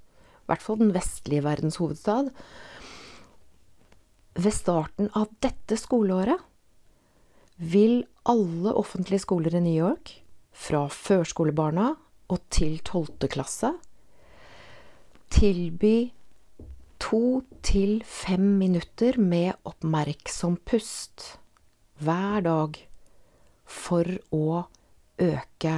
I 0.45 0.49
hvert 0.49 0.65
fall 0.65 0.81
den 0.81 0.95
vestlige 0.97 1.45
verdens 1.45 1.79
hovedstad. 1.81 2.33
Ved 4.35 4.57
starten 4.57 5.13
av 5.15 5.31
dette 5.45 5.79
skoleåret 5.79 6.41
vil 7.61 8.03
alle 8.27 8.73
offentlige 8.75 9.23
skoler 9.23 9.55
i 9.55 9.63
New 9.63 9.77
York, 9.77 10.17
fra 10.55 10.87
førskolebarna 10.91 11.93
og 12.33 12.43
til 12.55 12.81
tolvte 12.87 13.29
klasse, 13.31 13.71
tilby 15.35 16.11
to 17.03 17.43
til 17.67 17.99
fem 18.07 18.55
minutter 18.59 19.19
med 19.21 19.55
oppmerksom 19.69 20.57
pust 20.67 21.35
hver 22.03 22.45
dag 22.45 22.79
for 23.65 24.09
å 24.35 24.65
øke 25.21 25.75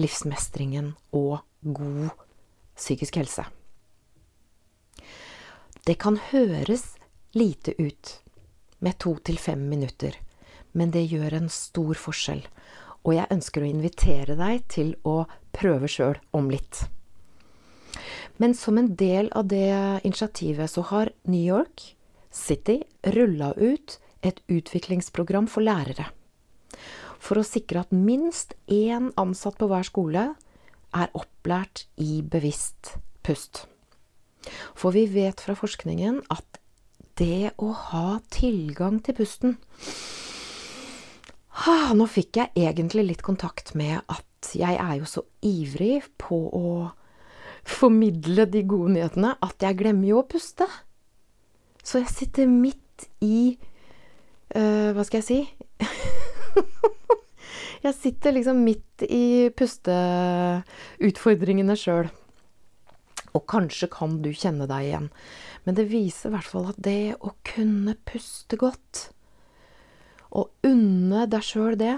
livsmestringen 0.00 0.94
og 1.16 1.40
god 1.60 2.10
psykisk 2.76 3.20
helse. 3.20 3.44
Det 5.84 5.96
kan 6.00 6.18
høres 6.30 6.94
lite 7.36 7.74
ut 7.80 8.20
med 8.80 8.98
to 9.00 9.16
til 9.24 9.38
fem 9.38 9.68
minutter, 9.68 10.14
men 10.72 10.92
det 10.94 11.08
gjør 11.10 11.36
en 11.36 11.50
stor 11.52 11.98
forskjell. 11.98 12.42
Og 13.04 13.14
jeg 13.16 13.32
ønsker 13.32 13.64
å 13.64 13.70
invitere 13.70 14.36
deg 14.36 14.64
til 14.68 14.92
å 15.08 15.24
prøve 15.56 15.88
sjøl 15.88 16.18
om 16.36 16.50
litt. 16.52 16.84
Men 18.40 18.54
som 18.56 18.78
en 18.80 18.94
del 18.96 19.28
av 19.36 19.48
det 19.48 20.00
initiativet 20.04 20.70
så 20.70 20.84
har 20.92 21.12
New 21.28 21.42
York 21.42 21.94
City 22.30 22.80
rulla 23.16 23.52
ut 23.56 23.98
et 24.26 24.40
utviklingsprogram 24.50 25.48
for 25.50 25.64
lærere. 25.64 26.10
For 27.20 27.40
å 27.40 27.46
sikre 27.46 27.84
at 27.84 27.92
minst 27.92 28.54
én 28.70 29.10
ansatt 29.20 29.58
på 29.60 29.68
hver 29.70 29.86
skole 29.86 30.24
er 30.96 31.12
opplært 31.16 31.86
i 32.00 32.20
bevisst 32.22 32.96
pust. 33.26 33.66
For 34.74 34.96
vi 34.96 35.04
vet 35.10 35.42
fra 35.44 35.54
forskningen 35.58 36.22
at 36.32 36.60
det 37.20 37.52
å 37.60 37.72
ha 37.76 38.20
tilgang 38.32 39.02
til 39.04 39.18
pusten 39.18 39.58
ah, 41.68 41.90
Nå 41.92 42.06
fikk 42.08 42.38
jeg 42.40 42.54
egentlig 42.56 43.04
litt 43.10 43.24
kontakt 43.26 43.74
med 43.76 44.00
at 44.08 44.54
jeg 44.56 44.78
er 44.80 44.94
jo 45.02 45.08
så 45.08 45.26
ivrig 45.44 46.00
på 46.16 46.38
å 46.56 46.70
formidle 47.68 48.46
de 48.48 48.62
gode 48.64 48.94
nyhetene 48.94 49.34
at 49.44 49.66
jeg 49.66 49.76
glemmer 49.82 50.08
jo 50.08 50.22
å 50.22 50.28
puste. 50.28 50.64
Så 51.84 52.00
jeg 52.00 52.08
sitter 52.12 52.48
midt 52.48 53.04
i 53.20 53.58
uh, 54.56 54.90
Hva 54.96 55.04
skal 55.06 55.20
jeg 55.20 55.28
si? 55.28 55.40
jeg 57.86 57.94
sitter 57.96 58.32
liksom 58.36 58.56
midt 58.64 59.02
i 59.08 59.50
pusteutfordringene 59.56 61.76
sjøl. 61.78 62.08
Og 63.30 63.42
kanskje 63.50 63.86
kan 63.92 64.22
du 64.24 64.30
kjenne 64.34 64.66
deg 64.70 64.82
igjen. 64.88 65.08
Men 65.64 65.74
det 65.78 65.90
viser 65.90 66.28
i 66.30 66.32
hvert 66.34 66.50
fall 66.50 66.66
at 66.72 66.80
det 66.82 67.14
å 67.20 67.30
kunne 67.46 67.94
puste 68.08 68.56
godt, 68.60 68.94
og 70.30 70.44
unne 70.66 71.26
deg 71.30 71.42
sjøl 71.44 71.76
det, 71.78 71.96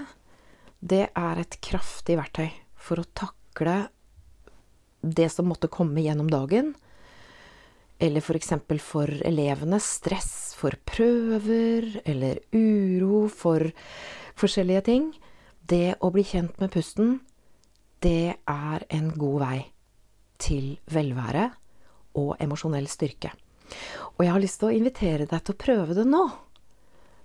det 0.81 1.05
er 1.15 1.35
et 1.39 1.61
kraftig 1.63 2.17
verktøy 2.19 2.49
for 2.75 2.99
å 2.99 3.11
takle 3.15 3.87
det 5.03 5.29
som 5.31 5.47
måtte 5.47 5.67
komme 5.71 6.01
gjennom 6.03 6.29
dagen, 6.31 6.75
eller 8.03 8.21
f.eks. 8.23 8.49
For, 8.67 8.79
for 8.83 9.07
elevene 9.23 9.79
stress 9.83 10.52
for 10.63 10.79
prøver, 10.87 11.89
eller 12.07 12.39
uro 12.55 13.27
for 13.27 13.67
forskjellige 14.39 14.85
ting. 14.87 15.11
Det 15.59 15.97
å 15.99 16.11
bli 16.13 16.23
kjent 16.27 16.59
med 16.61 16.71
pusten, 16.71 17.17
det 18.03 18.35
er 18.47 18.85
en 18.91 19.11
god 19.19 19.39
vei 19.43 19.59
til 20.43 20.73
velvære 20.91 21.49
og 22.19 22.35
emosjonell 22.43 22.87
styrke. 22.91 23.31
Og 24.15 24.25
jeg 24.25 24.33
har 24.33 24.43
lyst 24.43 24.61
til 24.61 24.69
å 24.69 24.75
invitere 24.75 25.27
deg 25.27 25.43
til 25.43 25.55
å 25.55 25.61
prøve 25.65 25.97
det 25.97 26.07
nå. 26.07 26.23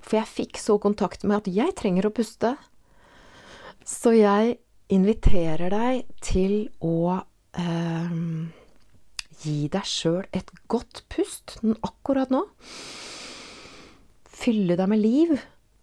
For 0.02 0.18
jeg 0.20 0.34
fikk 0.34 0.60
så 0.62 0.78
kontakt 0.82 1.26
med 1.26 1.42
at 1.42 1.50
jeg 1.52 1.74
trenger 1.78 2.08
å 2.08 2.14
puste. 2.14 2.54
Så 3.84 4.14
jeg 4.16 4.58
inviterer 4.94 5.74
deg 5.74 6.06
til 6.24 6.54
å 6.84 7.18
eh, 7.58 8.14
gi 9.42 9.58
deg 9.72 9.86
sjøl 9.86 10.24
et 10.34 10.50
godt 10.70 11.04
pust 11.12 11.58
akkurat 11.86 12.32
nå. 12.32 12.46
Fylle 14.38 14.76
deg 14.78 14.90
med 14.90 15.00
liv, 15.02 15.32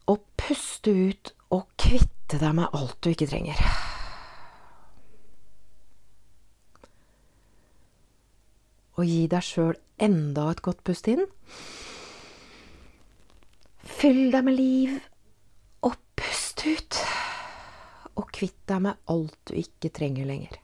og 0.07 0.21
puste 0.39 0.93
ut 0.93 1.33
og 1.51 1.65
kvitte 1.81 2.39
deg 2.39 2.53
med 2.55 2.71
alt 2.77 2.97
du 3.03 3.09
ikke 3.11 3.27
trenger. 3.27 3.59
Og 8.95 9.03
gi 9.03 9.25
deg 9.27 9.43
sjøl 9.43 9.75
enda 10.07 10.47
et 10.53 10.63
godt 10.63 10.85
pust 10.87 11.09
inn. 11.11 11.25
Fyll 13.83 14.31
deg 14.31 14.47
med 14.47 14.55
liv, 14.55 14.95
og 15.83 15.99
pust 16.15 16.63
ut. 16.63 17.01
Og 18.15 18.31
kvitt 18.31 18.61
deg 18.71 18.87
med 18.87 19.03
alt 19.11 19.35
du 19.49 19.57
ikke 19.59 19.91
trenger 19.91 20.31
lenger. 20.31 20.61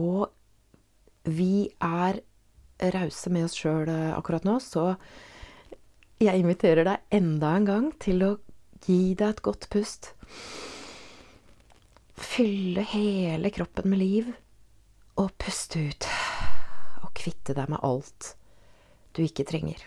Og 0.00 0.30
vi 1.30 1.70
er 1.84 2.20
rause 2.94 3.30
med 3.32 3.46
oss 3.46 3.56
sjøl 3.58 3.88
eh, 3.90 4.12
akkurat 4.16 4.46
nå, 4.48 4.56
så 4.62 4.94
jeg 6.20 6.42
inviterer 6.42 6.86
deg 6.86 7.16
enda 7.16 7.54
en 7.56 7.68
gang 7.68 7.88
til 8.00 8.24
å 8.24 8.30
gi 8.84 9.14
deg 9.14 9.26
et 9.28 9.42
godt 9.44 9.68
pust. 9.72 10.12
Fylle 12.20 12.84
hele 12.92 13.52
kroppen 13.52 13.88
med 13.92 14.00
liv, 14.02 14.28
og 15.20 15.32
puste 15.40 15.80
ut. 15.90 16.08
Og 17.04 17.12
kvitte 17.16 17.56
deg 17.56 17.72
med 17.72 17.80
alt 17.84 18.34
du 19.16 19.22
ikke 19.24 19.46
trenger. 19.48 19.82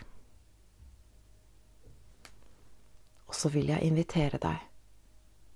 Og 3.30 3.38
så 3.38 3.50
vil 3.54 3.72
jeg 3.72 3.86
invitere 3.88 4.38
deg 4.42 4.68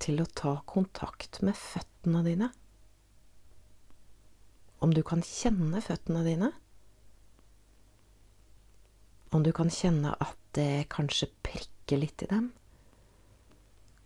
til 0.01 0.21
å 0.21 0.29
ta 0.29 0.55
kontakt 0.69 1.41
med 1.45 1.57
føttene 1.57 2.23
dine 2.25 2.49
om 4.83 4.93
du 4.93 5.01
kan 5.05 5.23
kjenne 5.25 5.81
føttene 5.81 6.23
dine. 6.25 6.51
Om 9.33 9.43
du 9.43 9.51
kan 9.55 9.71
kjenne 9.73 10.13
at 10.23 10.37
det 10.57 10.87
kanskje 10.93 11.29
prikker 11.45 12.01
litt 12.01 12.23
i 12.23 12.29
dem. 12.31 12.51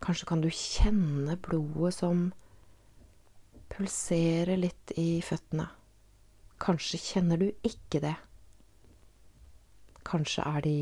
Kanskje 0.01 0.27
kan 0.31 0.41
du 0.41 0.49
kjenne 0.49 1.37
blodet 1.37 1.93
som 1.99 2.29
pulserer 3.71 4.57
litt 4.59 4.93
i 4.99 5.21
føttene. 5.25 5.67
Kanskje 6.61 6.99
kjenner 7.01 7.41
du 7.41 7.49
ikke 7.67 8.01
det. 8.03 8.15
Kanskje 10.07 10.45
er 10.49 10.65
de 10.65 10.77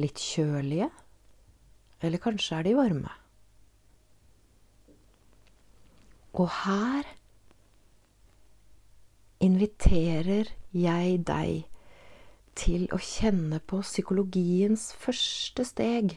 litt 0.00 0.20
kjølige, 0.20 0.88
eller 2.00 2.22
kanskje 2.22 2.58
er 2.58 2.66
de 2.66 2.76
varme. 2.78 3.12
Og 6.32 6.48
her 6.62 7.04
inviterer 9.42 10.50
jeg 10.72 11.20
deg 11.26 11.64
til 12.58 12.86
å 12.92 12.98
kjenne 13.00 13.60
på 13.66 13.80
psykologiens 13.84 14.90
første 15.00 15.64
steg 15.66 16.16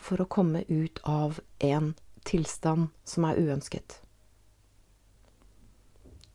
for 0.00 0.20
å 0.20 0.28
komme 0.28 0.64
ut 0.68 1.00
av 1.08 1.40
en 1.64 1.92
tilstand 2.28 2.90
som 3.08 3.26
er 3.28 3.40
uønsket. 3.40 4.00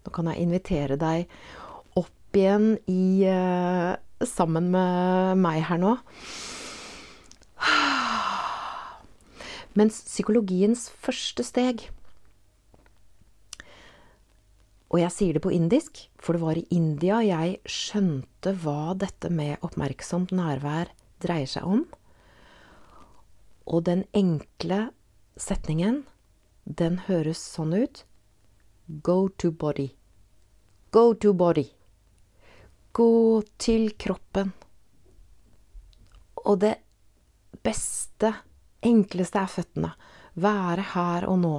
Nå 0.05 0.13
kan 0.15 0.29
jeg 0.31 0.45
invitere 0.45 0.97
deg 0.99 1.29
opp 1.99 2.37
igjen 2.37 2.77
i 2.89 3.25
uh, 3.29 3.97
Sammen 4.19 4.65
med 4.67 5.39
meg 5.39 5.61
her 5.69 5.77
nå. 5.79 5.93
Mens 9.79 10.01
psykologiens 10.09 10.89
første 10.91 11.45
steg 11.47 11.85
og 14.89 14.97
jeg 14.97 15.13
sier 15.13 15.37
det 15.37 15.43
på 15.45 15.53
indisk, 15.53 16.01
for 16.17 16.33
det 16.33 16.41
var 16.41 16.57
i 16.57 16.65
India 16.73 17.19
jeg 17.21 17.59
skjønte 17.69 18.55
hva 18.63 18.95
dette 18.97 19.29
med 19.29 19.61
oppmerksomt 19.65 20.33
nærvær 20.33 20.89
dreier 21.21 21.49
seg 21.49 21.67
om. 21.69 21.83
Og 23.69 23.85
den 23.85 24.07
enkle 24.17 24.87
setningen, 25.37 26.03
den 26.65 27.03
høres 27.05 27.41
sånn 27.41 27.75
ut 27.77 28.03
Go 29.05 29.27
to 29.37 29.51
body. 29.53 29.91
Go 30.89 31.13
to 31.13 31.35
body. 31.37 31.67
Gå 32.91 33.43
til 33.61 33.91
kroppen. 34.01 34.49
Og 36.41 36.57
det 36.63 36.79
beste, 37.61 38.33
enkleste 38.81 39.43
er 39.43 39.53
føttene. 39.53 39.91
Være 40.41 40.87
her 40.95 41.29
og 41.29 41.37
nå. 41.43 41.53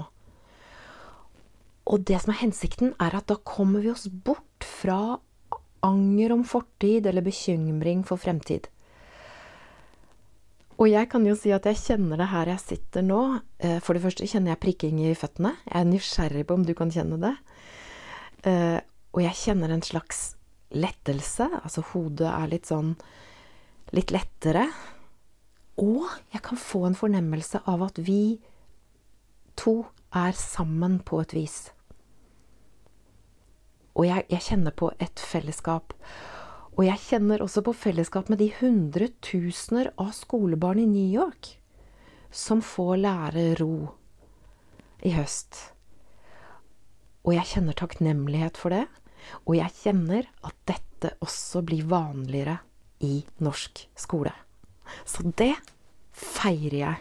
Og 1.91 2.05
det 2.07 2.21
som 2.23 2.33
er 2.33 2.43
hensikten, 2.45 2.95
er 3.03 3.17
at 3.19 3.27
da 3.31 3.37
kommer 3.43 3.83
vi 3.83 3.91
oss 3.91 4.07
bort 4.09 4.67
fra 4.67 5.19
anger 5.83 6.35
om 6.35 6.45
fortid 6.47 7.09
eller 7.09 7.25
bekymring 7.25 8.05
for 8.07 8.21
fremtid. 8.21 8.69
Og 10.81 10.89
jeg 10.89 11.11
kan 11.13 11.27
jo 11.29 11.35
si 11.37 11.51
at 11.53 11.67
jeg 11.69 11.77
kjenner 11.77 12.21
det 12.21 12.31
her 12.33 12.49
jeg 12.55 12.63
sitter 12.63 13.05
nå. 13.05 13.21
Eh, 13.61 13.81
for 13.85 13.97
det 13.97 14.05
første 14.05 14.29
kjenner 14.29 14.55
jeg 14.55 14.63
prikking 14.63 15.01
i 15.05 15.17
føttene. 15.19 15.53
Jeg 15.67 15.77
er 15.77 15.89
nysgjerrig 15.91 16.45
på 16.49 16.57
om 16.57 16.65
du 16.65 16.73
kan 16.77 16.93
kjenne 16.95 17.19
det. 17.21 17.35
Eh, 18.49 18.79
og 19.13 19.21
jeg 19.27 19.41
kjenner 19.43 19.75
en 19.75 19.85
slags 19.85 20.23
lettelse. 20.73 21.51
Altså 21.61 21.85
hodet 21.91 22.31
er 22.31 22.49
litt 22.49 22.71
sånn 22.71 22.95
litt 23.93 24.15
lettere. 24.15 24.71
Og 25.81 26.07
jeg 26.33 26.45
kan 26.47 26.61
få 26.61 26.87
en 26.89 26.97
fornemmelse 26.97 27.61
av 27.69 27.85
at 27.91 28.01
vi 28.07 28.39
to 29.61 29.83
er 30.17 30.33
sammen 30.37 30.99
på 31.05 31.21
et 31.21 31.37
vis. 31.37 31.59
Og 34.01 34.07
jeg, 34.09 34.25
jeg, 34.33 34.45
kjenner 34.49 34.73
på 34.73 34.89
et 34.97 35.21
fellesskap. 35.21 35.93
Og 36.79 36.87
jeg 36.87 37.03
kjenner 37.05 37.43
også 37.45 37.61
på 37.67 37.75
fellesskap 37.77 38.31
med 38.33 38.41
de 38.41 38.49
hundretusener 38.57 39.91
av 40.01 40.15
skolebarn 40.17 40.81
i 40.81 40.89
New 40.89 41.11
York 41.13 41.59
som 42.33 42.63
får 42.65 42.95
lære 43.03 43.45
ro 43.59 43.91
i 45.05 45.13
høst. 45.13 45.59
Og 47.27 47.35
jeg 47.37 47.51
kjenner 47.51 47.77
takknemlighet 47.77 48.57
for 48.57 48.73
det. 48.73 48.87
Og 49.45 49.59
jeg 49.59 49.77
kjenner 49.83 50.31
at 50.47 50.57
dette 50.71 51.13
også 51.21 51.61
blir 51.67 51.85
vanligere 51.91 52.57
i 53.05 53.21
norsk 53.45 53.85
skole. 54.01 54.33
Så 55.05 55.27
det 55.37 55.53
feirer 56.17 56.79
jeg, 56.79 56.97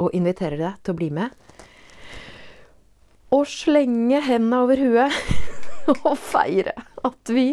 og 0.00 0.16
inviterer 0.16 0.60
deg 0.60 0.80
til 0.80 0.94
å 0.94 0.98
bli 1.02 1.10
med. 1.20 1.36
Og 3.36 3.44
slenge 3.50 4.22
hendene 4.24 4.64
over 4.64 4.80
huet. 4.80 5.20
å 6.08 6.14
feire 6.18 6.74
at 7.06 7.32
vi 7.32 7.52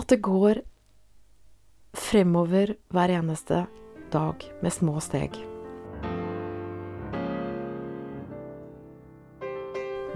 At 0.00 0.08
det 0.08 0.22
går 0.24 0.62
fremover 1.92 2.76
hver 2.92 3.12
eneste 3.12 3.66
dag 4.12 4.44
med 4.64 4.72
små 4.72 4.96
steg. 5.04 5.36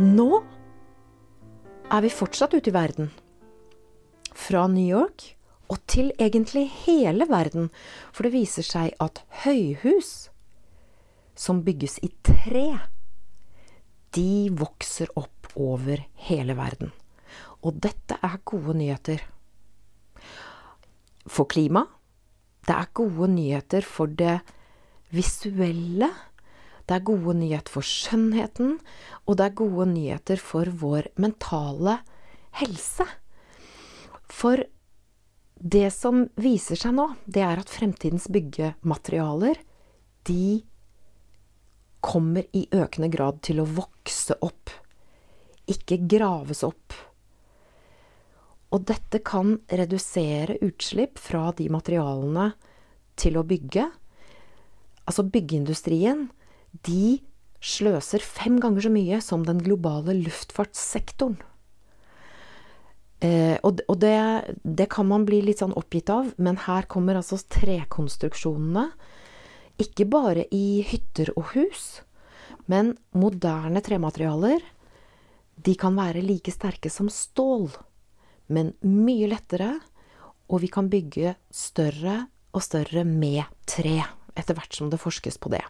Nå 0.00 0.30
er 1.92 2.02
vi 2.04 2.12
fortsatt 2.12 2.56
ute 2.56 2.72
i 2.72 2.74
verden. 2.74 3.10
Fra 4.32 4.64
New 4.72 4.88
York 4.88 5.36
og 5.68 5.82
til 5.90 6.12
egentlig 6.18 6.66
hele 6.86 7.28
verden. 7.28 7.70
For 8.12 8.26
det 8.26 8.34
viser 8.36 8.66
seg 8.66 8.96
at 9.02 9.22
høyhus 9.44 10.30
som 11.36 11.60
bygges 11.66 11.98
i 12.04 12.10
tre, 12.24 12.68
de 14.16 14.48
vokser 14.56 15.10
opp 15.20 15.35
over 15.56 16.04
hele 16.28 16.56
verden. 16.58 16.92
Og 17.64 17.80
dette 17.82 18.18
er 18.22 18.38
gode 18.46 18.76
nyheter 18.78 19.24
for 21.26 21.48
klima. 21.50 21.86
Det 22.66 22.74
er 22.74 22.94
gode 22.94 23.28
nyheter 23.32 23.86
for 23.86 24.10
det 24.10 24.38
visuelle. 25.14 26.10
Det 26.86 26.94
er 26.94 27.06
gode 27.06 27.34
nyheter 27.40 27.72
for 27.72 27.86
skjønnheten, 27.86 28.76
og 29.26 29.38
det 29.38 29.48
er 29.48 29.58
gode 29.58 29.88
nyheter 29.90 30.38
for 30.38 30.70
vår 30.70 31.08
mentale 31.18 31.96
helse. 32.60 33.06
For 34.30 34.62
det 35.56 35.88
som 35.94 36.28
viser 36.38 36.78
seg 36.78 36.94
nå, 36.94 37.08
det 37.26 37.42
er 37.42 37.58
at 37.58 37.72
fremtidens 37.72 38.28
byggematerialer, 38.30 39.58
de 40.30 40.62
kommer 42.06 42.46
i 42.54 42.66
økende 42.70 43.10
grad 43.10 43.40
til 43.46 43.62
å 43.62 43.66
vokse 43.66 44.36
opp, 44.46 44.70
ikke 45.70 45.98
graves 46.08 46.62
opp. 46.66 46.94
Og 48.74 48.82
dette 48.88 49.20
kan 49.24 49.56
redusere 49.70 50.58
utslipp 50.64 51.20
fra 51.22 51.50
de 51.56 51.68
materialene 51.72 52.50
til 53.18 53.38
å 53.38 53.46
bygge. 53.46 53.86
Altså 55.06 55.24
byggeindustrien, 55.30 56.26
de 56.86 57.18
sløser 57.62 58.22
fem 58.22 58.58
ganger 58.62 58.86
så 58.86 58.92
mye 58.92 59.20
som 59.24 59.46
den 59.46 59.62
globale 59.64 60.16
luftfartssektoren. 60.18 61.38
Eh, 63.24 63.56
og 63.64 63.80
og 63.88 63.96
det, 64.02 64.16
det, 64.62 64.90
kan 64.92 65.06
man 65.08 65.24
bli 65.24 65.40
litt 65.40 65.62
sånn 65.62 65.74
oppgitt 65.78 66.10
av, 66.12 66.34
men 66.36 66.58
her 66.66 66.84
kommer 66.90 67.16
altså 67.16 67.38
trekonstruksjonene. 67.40 68.90
Ikke 69.80 70.04
bare 70.08 70.44
i 70.52 70.82
hytter 70.84 71.32
og 71.36 71.54
hus, 71.54 72.02
men 72.68 72.94
moderne 73.16 73.80
trematerialer. 73.84 74.60
De 75.56 75.74
kan 75.78 75.96
være 75.96 76.24
like 76.24 76.52
sterke 76.52 76.90
som 76.92 77.08
stål, 77.12 77.70
men 78.52 78.74
mye 78.84 79.28
lettere, 79.30 79.72
og 80.46 80.62
vi 80.62 80.70
kan 80.70 80.90
bygge 80.92 81.34
større 81.50 82.26
og 82.54 82.62
større 82.62 83.04
med 83.04 83.42
tre, 83.66 83.98
etter 84.36 84.56
hvert 84.56 84.76
som 84.76 84.92
det 84.92 85.00
forskes 85.02 85.40
på 85.42 85.50
det. 85.52 85.64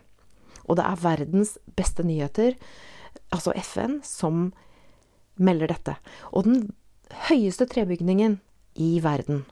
Og 0.66 0.76
det 0.76 0.84
er 0.84 1.02
verdens 1.02 1.56
beste 1.78 2.04
nyheter, 2.04 2.56
altså 3.32 3.54
FN, 3.62 4.00
som 4.04 4.50
melder 5.36 5.70
dette. 5.70 5.96
Og 6.32 6.44
den 6.48 6.72
høyeste 7.28 7.68
trebygningen 7.70 8.40
i 8.74 8.98
verden, 9.04 9.44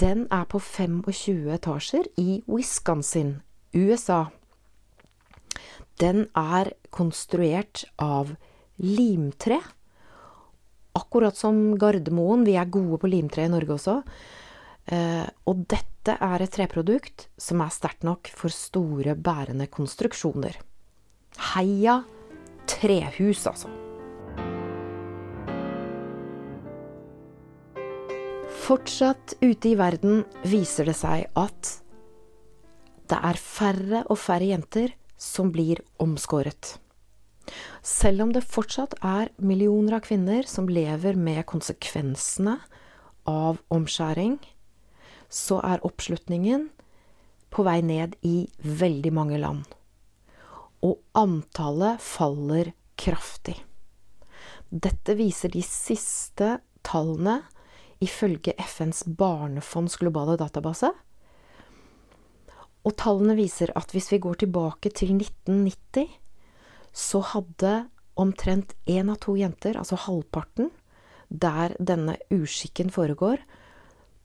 den 0.00 0.24
er 0.32 0.46
på 0.48 0.58
25 0.58 1.52
etasjer 1.58 2.08
i 2.16 2.40
Wisconsin, 2.48 3.42
USA. 3.76 4.24
Den 6.00 6.24
er 6.34 6.72
konstruert 6.90 7.84
av 8.00 8.32
limtre. 8.82 9.60
Akkurat 10.94 11.36
som 11.36 11.74
Gardermoen. 11.78 12.44
Vi 12.46 12.56
er 12.58 12.70
gode 12.70 13.00
på 13.02 13.10
limtre 13.10 13.46
i 13.46 13.52
Norge 13.52 13.76
også. 13.76 14.00
Eh, 14.86 15.24
og 15.48 15.64
dette 15.70 16.16
er 16.20 16.44
et 16.44 16.52
treprodukt 16.52 17.28
som 17.40 17.62
er 17.64 17.72
sterkt 17.72 18.04
nok 18.04 18.28
for 18.36 18.52
store, 18.52 19.16
bærende 19.16 19.66
konstruksjoner. 19.72 20.58
Heia 21.54 22.02
trehus, 22.70 23.46
altså. 23.48 23.72
Fortsatt 28.64 29.34
ute 29.42 29.72
i 29.72 29.74
verden 29.76 30.22
viser 30.48 30.88
det 30.88 30.96
seg 30.96 31.26
at 31.36 31.74
det 33.12 33.18
er 33.18 33.36
færre 33.36 34.04
og 34.08 34.16
færre 34.16 34.48
jenter 34.48 34.94
som 35.20 35.50
blir 35.52 35.82
omskåret. 36.00 36.78
Selv 37.84 38.24
om 38.24 38.32
det 38.32 38.44
fortsatt 38.48 38.96
er 39.04 39.30
millioner 39.36 39.98
av 39.98 40.06
kvinner 40.06 40.48
som 40.48 40.70
lever 40.70 41.18
med 41.18 41.44
konsekvensene 41.50 42.56
av 43.28 43.60
omskjæring, 43.72 44.38
så 45.28 45.60
er 45.66 45.84
oppslutningen 45.84 46.68
på 47.54 47.64
vei 47.66 47.80
ned 47.86 48.16
i 48.26 48.46
veldig 48.64 49.12
mange 49.14 49.38
land. 49.40 49.64
Og 50.84 51.00
antallet 51.16 52.02
faller 52.02 52.72
kraftig. 53.00 53.56
Dette 54.68 55.14
viser 55.16 55.52
de 55.54 55.62
siste 55.64 56.58
tallene 56.84 57.42
ifølge 58.04 58.56
FNs 58.58 59.04
barnefonds 59.18 59.96
globale 60.00 60.36
database. 60.40 60.90
Og 62.84 62.96
tallene 63.00 63.36
viser 63.38 63.72
at 63.78 63.94
hvis 63.94 64.10
vi 64.12 64.20
går 64.20 64.42
tilbake 64.42 64.90
til 64.92 65.14
1990, 65.16 66.10
så 66.94 67.20
hadde 67.34 67.74
omtrent 68.14 68.74
én 68.86 69.10
av 69.10 69.18
to 69.24 69.34
jenter, 69.36 69.76
altså 69.78 69.98
halvparten, 69.98 70.70
der 71.28 71.74
denne 71.82 72.14
uskikken 72.30 72.92
foregår, 72.94 73.42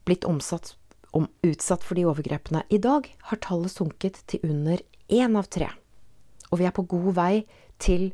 blitt 0.05 0.27
omsatt 0.29 0.75
om, 1.17 1.25
utsatt 1.41 1.83
for 1.85 1.97
de 1.97 2.05
overgrepene. 2.09 2.61
I 2.69 2.77
dag 2.81 3.09
har 3.31 3.41
tallet 3.41 3.73
sunket 3.73 4.21
til 4.29 4.43
under 4.45 4.81
én 5.09 5.37
av 5.37 5.49
tre. 5.49 5.71
Og 6.49 6.61
vi 6.61 6.67
er 6.69 6.75
på 6.75 6.85
god 6.89 7.09
vei 7.17 7.33
til 7.81 8.11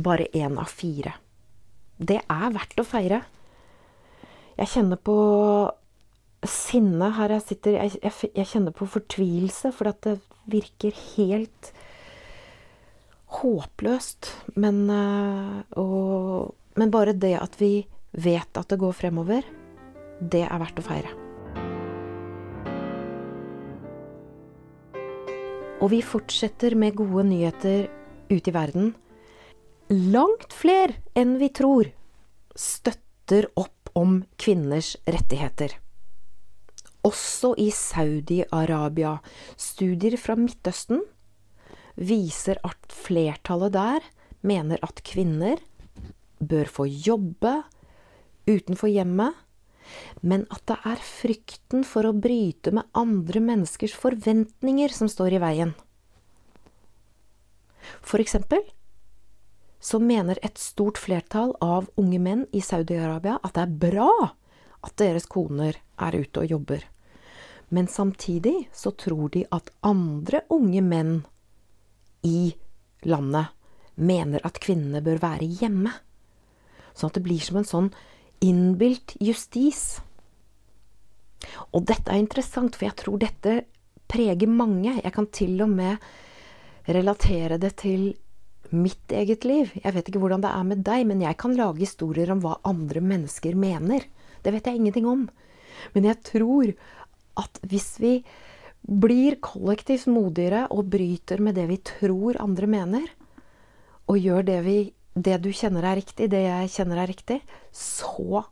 bare 0.00 0.28
én 0.36 0.56
av 0.60 0.72
fire. 0.72 1.12
Det 2.00 2.22
er 2.22 2.56
verdt 2.56 2.80
å 2.80 2.86
feire. 2.88 3.20
Jeg 4.56 4.72
kjenner 4.72 4.96
på 4.96 5.18
sinne 6.48 7.10
her 7.18 7.36
jeg 7.36 7.44
sitter. 7.44 7.76
Jeg, 7.76 8.00
jeg, 8.00 8.32
jeg 8.32 8.48
kjenner 8.48 8.76
på 8.76 8.88
fortvilelse, 8.88 9.72
for 9.76 9.92
det 9.92 10.16
virker 10.48 10.96
helt 11.14 11.72
håpløst. 13.38 14.30
Men, 14.60 14.84
og, 15.78 16.54
men 16.76 16.92
bare 16.92 17.14
det 17.14 17.36
at 17.38 17.56
vi 17.60 17.86
vet 18.10 18.58
at 18.58 18.70
det 18.72 18.80
går 18.80 18.96
fremover, 18.96 19.46
det 20.20 20.44
er 20.46 20.60
verdt 20.60 20.80
å 20.82 20.86
feire. 20.86 21.16
Og 25.80 25.88
vi 25.94 26.02
fortsetter 26.04 26.76
med 26.76 26.98
gode 26.98 27.24
nyheter 27.30 27.86
ute 28.30 28.50
i 28.50 28.54
verden. 28.54 28.90
Langt 29.90 30.52
flere 30.54 30.98
enn 31.18 31.38
vi 31.40 31.48
tror 31.56 31.88
støtter 32.54 33.48
opp 33.58 33.90
om 33.96 34.20
kvinners 34.38 34.92
rettigheter. 35.08 35.72
Også 37.06 37.54
i 37.58 37.70
Saudi-Arabia. 37.72 39.16
Studier 39.56 40.18
fra 40.20 40.36
Midtøsten 40.36 41.00
viser 41.96 42.60
at 42.66 42.94
flertallet 42.94 43.74
der 43.74 44.06
mener 44.46 44.80
at 44.84 45.02
kvinner 45.06 45.60
bør 46.40 46.70
få 46.70 46.86
jobbe 46.88 47.60
utenfor 48.48 48.90
hjemmet, 48.90 49.34
men 50.22 50.46
at 50.54 50.62
det 50.70 50.78
er 50.86 51.02
frykten 51.04 51.84
for 51.86 52.06
å 52.06 52.16
bryte 52.16 52.72
med 52.74 52.88
andre 52.96 53.42
menneskers 53.42 53.94
forventninger 53.98 54.92
som 54.94 55.10
står 55.10 55.36
i 55.36 55.42
veien. 55.42 55.72
For 58.00 58.22
eksempel 58.22 58.62
så 59.80 59.98
mener 60.02 60.38
et 60.44 60.60
stort 60.60 61.00
flertall 61.00 61.54
av 61.64 61.88
unge 62.00 62.20
menn 62.22 62.44
i 62.52 62.60
Saudi-Arabia 62.64 63.38
at 63.40 63.56
det 63.56 63.64
er 63.64 63.78
bra 63.88 64.10
at 64.80 64.96
deres 65.00 65.26
koner 65.28 65.76
er 66.00 66.16
ute 66.16 66.42
og 66.42 66.54
jobber. 66.54 66.84
Men 67.70 67.88
samtidig 67.88 68.68
så 68.74 68.92
tror 68.92 69.30
de 69.32 69.44
at 69.54 69.70
andre 69.86 70.42
unge 70.52 70.82
menn 70.84 71.12
i 72.26 72.52
landet 73.08 73.56
mener 74.00 74.44
at 74.44 74.60
kvinnene 74.62 75.02
bør 75.04 75.20
være 75.22 75.48
hjemme. 75.60 75.92
Sånn 76.94 77.10
at 77.10 77.18
det 77.18 77.24
blir 77.26 77.42
som 77.44 77.60
en 77.60 77.68
sånn 77.68 77.90
innbilt 78.44 79.16
justis. 79.20 80.00
Og 81.72 81.84
dette 81.88 82.10
er 82.12 82.20
interessant, 82.20 82.76
for 82.76 82.88
jeg 82.88 82.98
tror 83.00 83.20
dette 83.20 83.60
preger 84.10 84.50
mange. 84.50 84.96
Jeg 84.98 85.14
kan 85.14 85.28
til 85.32 85.60
og 85.64 85.72
med 85.72 86.90
relatere 86.90 87.60
det 87.60 87.74
til 87.84 88.10
mitt 88.70 89.12
eget 89.12 89.44
liv. 89.48 89.72
Jeg 89.82 89.94
vet 89.94 90.08
ikke 90.08 90.22
hvordan 90.22 90.44
det 90.44 90.52
er 90.52 90.66
med 90.66 90.84
deg, 90.86 91.06
men 91.08 91.22
jeg 91.24 91.38
kan 91.40 91.56
lage 91.58 91.82
historier 91.82 92.30
om 92.32 92.42
hva 92.44 92.58
andre 92.68 93.02
mennesker 93.02 93.58
mener. 93.58 94.06
Det 94.42 94.54
vet 94.54 94.66
jeg 94.66 94.80
ingenting 94.80 95.08
om. 95.10 95.26
Men 95.94 96.06
jeg 96.08 96.20
tror 96.26 96.72
at 97.40 97.60
hvis 97.66 97.94
vi 98.02 98.14
blir 98.80 99.36
kollektivt 99.44 100.08
modigere 100.10 100.66
og 100.72 100.88
bryter 100.92 101.42
med 101.42 101.58
det 101.58 101.66
vi 101.70 101.78
tror 101.84 102.40
andre 102.42 102.68
mener, 102.70 103.10
og 104.10 104.18
gjør 104.18 104.46
det 104.46 104.60
vi 104.66 104.78
det 105.14 105.40
du 105.42 105.50
kjenner 105.54 105.84
er 105.90 105.98
riktig, 105.98 106.30
det 106.30 106.42
jeg 106.44 106.70
kjenner 106.74 107.02
er 107.02 107.10
riktig, 107.10 107.40
så 107.74 108.44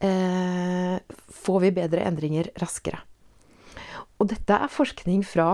eh, 0.00 0.96
får 1.44 1.60
vi 1.64 1.74
bedre 1.76 2.06
endringer 2.08 2.50
raskere. 2.60 3.02
Og 4.18 4.30
dette 4.32 4.56
er 4.56 4.72
forskning 4.72 5.22
fra 5.26 5.52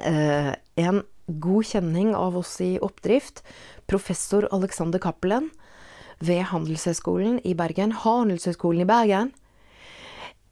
eh, 0.00 0.54
en 0.80 1.02
god 1.28 1.68
kjenning 1.68 2.14
av 2.16 2.38
oss 2.40 2.56
i 2.64 2.76
oppdrift, 2.82 3.44
professor 3.88 4.48
Alexander 4.52 5.00
Cappelen 5.00 5.50
ved 6.24 6.42
Handelshøyskolen 6.50 7.38
i 7.46 7.54
Bergen. 7.54 7.92
Handelshøyskolen 7.92 8.82
i 8.82 8.88
Bergen. 8.88 9.32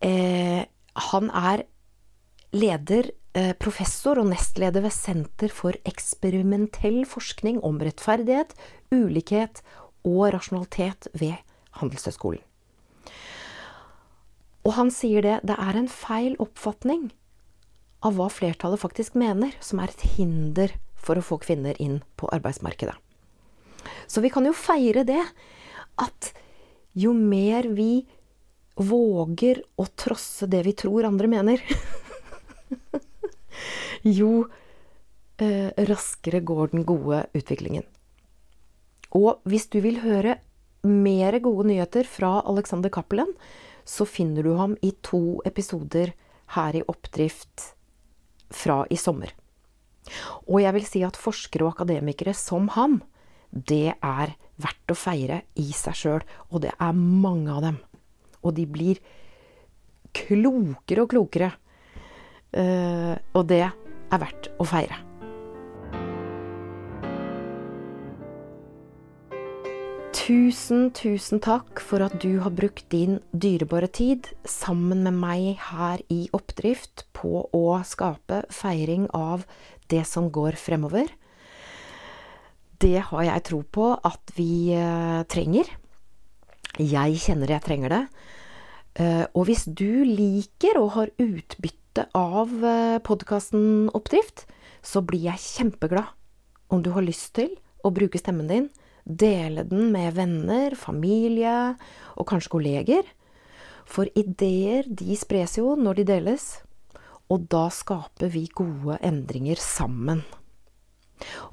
Eh, 0.05 0.63
han 1.11 1.33
er 1.33 1.65
leder 2.57 3.13
Eh, 3.37 3.53
professor 3.61 4.17
og 4.17 4.31
nestleder 4.31 4.81
ved 4.81 4.95
Senter 4.97 5.53
for 5.53 5.77
eksperimentell 5.85 7.03
forskning 7.05 7.59
om 7.67 7.77
rettferdighet, 7.85 8.55
ulikhet 8.89 9.61
og 10.09 10.31
rasjonalitet 10.33 11.11
ved 11.13 11.35
Handelshøyskolen. 11.77 12.41
Og 14.65 14.73
han 14.79 14.89
sier 14.91 15.21
det 15.23 15.35
det 15.47 15.57
er 15.61 15.77
en 15.77 15.91
feil 15.93 16.39
oppfatning 16.43 17.11
av 18.01 18.17
hva 18.17 18.31
flertallet 18.33 18.81
faktisk 18.81 19.19
mener, 19.21 19.53
som 19.61 19.85
er 19.85 19.93
et 19.93 20.07
hinder 20.17 20.73
for 20.97 21.21
å 21.21 21.27
få 21.27 21.37
kvinner 21.45 21.77
inn 21.83 22.01
på 22.17 22.33
arbeidsmarkedet. 22.33 22.97
Så 24.09 24.25
vi 24.25 24.33
kan 24.33 24.49
jo 24.49 24.57
feire 24.57 25.05
det 25.05 25.21
at 26.01 26.33
jo 26.97 27.13
mer 27.13 27.69
vi 27.77 28.07
våger 28.81 29.61
å 29.77 29.87
trosse 29.93 30.49
det 30.49 30.65
vi 30.65 30.73
tror 30.77 31.05
andre 31.13 31.29
mener 31.29 31.61
jo 34.19 34.47
eh, 35.43 35.71
raskere 35.89 36.41
går 36.41 36.75
den 36.75 36.87
gode 36.89 37.25
utviklingen. 37.37 37.87
Og 39.17 39.41
hvis 39.49 39.69
du 39.73 39.81
vil 39.85 40.03
høre 40.03 40.39
mer 40.87 41.39
gode 41.43 41.69
nyheter 41.71 42.07
fra 42.09 42.41
Alexander 42.47 42.93
Cappelen, 42.93 43.33
så 43.87 44.07
finner 44.09 44.43
du 44.43 44.55
ham 44.59 44.77
i 44.83 44.93
to 45.07 45.41
episoder 45.47 46.13
her 46.57 46.77
i 46.77 46.85
Oppdrift 46.87 47.73
fra 48.51 48.85
i 48.91 48.99
sommer. 48.99 49.33
Og 50.47 50.61
jeg 50.63 50.75
vil 50.77 50.87
si 50.87 51.03
at 51.07 51.19
forskere 51.19 51.67
og 51.67 51.75
akademikere 51.75 52.35
som 52.37 52.69
ham, 52.75 53.01
det 53.51 53.95
er 53.95 54.35
verdt 54.63 54.93
å 54.93 54.99
feire 54.99 55.43
i 55.59 55.69
seg 55.75 55.99
sjøl. 55.99 56.27
Og 56.51 56.63
det 56.67 56.73
er 56.75 56.99
mange 56.99 57.53
av 57.53 57.63
dem. 57.65 57.79
Og 58.43 58.55
de 58.59 58.67
blir 58.71 59.01
klokere 60.17 61.05
og 61.05 61.13
klokere. 61.13 61.53
Uh, 62.57 63.15
og 63.37 63.51
det 63.51 63.67
er 63.67 64.23
verdt 64.23 64.49
å 64.57 64.65
feire. 64.69 65.03
Tusen, 70.27 70.89
tusen 70.91 71.39
takk 71.39 71.79
for 71.79 72.03
at 72.03 72.17
du 72.19 72.41
har 72.43 72.51
brukt 72.57 72.89
din 72.91 73.21
dyrebare 73.31 73.87
tid 73.87 74.27
sammen 74.49 75.05
med 75.05 75.15
meg 75.21 75.61
her 75.69 76.01
i 76.11 76.25
Oppdrift 76.35 77.05
på 77.15 77.45
å 77.55 77.63
skape 77.87 78.41
feiring 78.51 79.05
av 79.15 79.45
det 79.93 80.03
som 80.09 80.27
går 80.35 80.59
fremover. 80.59 81.07
Det 82.83 83.05
har 83.13 83.23
jeg 83.29 83.45
tro 83.47 83.61
på 83.63 83.93
at 83.95 84.35
vi 84.35 84.75
eh, 84.75 85.23
trenger. 85.31 85.71
Jeg 86.75 87.23
kjenner 87.23 87.55
jeg 87.55 87.67
trenger 87.69 87.95
det. 87.95 88.03
Eh, 88.99 89.25
og 89.31 89.47
hvis 89.47 89.63
du 89.71 90.03
liker 90.09 90.81
og 90.83 90.95
har 90.99 91.15
utbytte 91.23 91.86
av 92.17 92.53
eh, 92.65 92.99
podkasten 93.05 93.89
Oppdrift, 93.97 94.45
så 94.83 95.03
blir 95.03 95.29
jeg 95.31 95.43
kjempeglad 95.43 96.13
om 96.73 96.83
du 96.83 96.93
har 96.95 97.07
lyst 97.07 97.35
til 97.39 97.55
å 97.87 97.93
bruke 97.95 98.21
stemmen 98.21 98.51
din 98.51 98.69
Dele 99.07 99.63
den 99.63 99.93
med 99.95 100.17
venner, 100.17 100.75
familie 100.75 101.77
og 102.19 102.27
kanskje 102.27 102.51
kolleger. 102.57 103.05
For 103.87 104.11
ideer 104.19 104.89
de 104.91 105.15
spres 105.15 105.55
jo 105.61 105.77
når 105.79 106.01
de 106.01 106.07
deles, 106.09 106.47
og 107.31 107.47
da 107.53 107.69
skaper 107.71 108.33
vi 108.35 108.49
gode 108.51 108.99
endringer 109.07 109.63
sammen. 109.63 110.25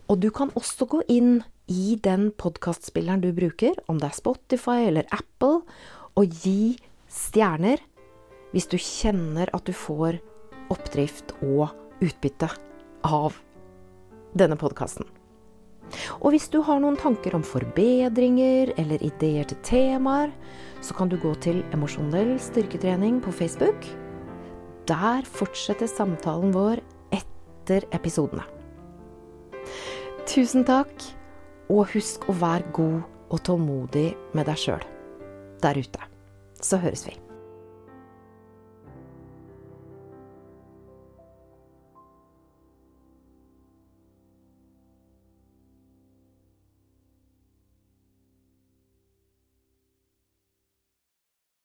Og 0.10 0.18
du 0.26 0.32
kan 0.34 0.50
også 0.58 0.90
gå 0.90 1.04
inn 1.14 1.44
i 1.70 1.94
den 2.02 2.32
podkastspilleren 2.34 3.22
du 3.22 3.30
bruker, 3.38 3.78
om 3.86 4.02
det 4.02 4.10
er 4.10 4.18
Spotify 4.18 4.90
eller 4.90 5.06
Apple, 5.14 5.62
og 6.18 6.42
gi 6.44 6.76
stjerner 7.06 7.82
hvis 8.54 8.70
du 8.70 8.80
kjenner 8.82 9.50
at 9.54 9.66
du 9.70 9.74
får 9.78 10.20
oppdrift 10.74 11.36
og 11.42 11.70
utbytte 12.04 12.50
av 13.08 13.38
denne 14.38 14.58
podkasten. 14.60 15.08
Og 16.24 16.34
hvis 16.34 16.48
du 16.50 16.60
har 16.66 16.80
noen 16.82 16.98
tanker 16.98 17.36
om 17.38 17.44
forbedringer 17.46 18.74
eller 18.82 19.04
ideer 19.06 19.48
til 19.50 19.60
temaer, 19.68 20.32
så 20.84 20.96
kan 20.98 21.12
du 21.12 21.20
gå 21.22 21.34
til 21.44 21.62
Emosjonell 21.76 22.36
styrketrening 22.42 23.22
på 23.24 23.34
Facebook. 23.36 23.86
Der 24.90 25.28
fortsetter 25.28 25.88
samtalen 25.88 26.54
vår 26.56 26.82
etter 27.16 27.86
episodene. 27.96 28.44
Tusen 30.28 30.66
takk, 30.68 30.92
og 31.72 31.88
husk 31.94 32.26
å 32.32 32.36
være 32.36 32.72
god 32.76 33.00
og 33.34 33.44
tålmodig 33.48 34.10
med 34.36 34.48
deg 34.50 34.60
sjøl 34.60 34.84
der 35.64 35.80
ute. 35.80 36.10
Så 36.60 36.80
høres 36.84 37.06
vi. 37.08 37.16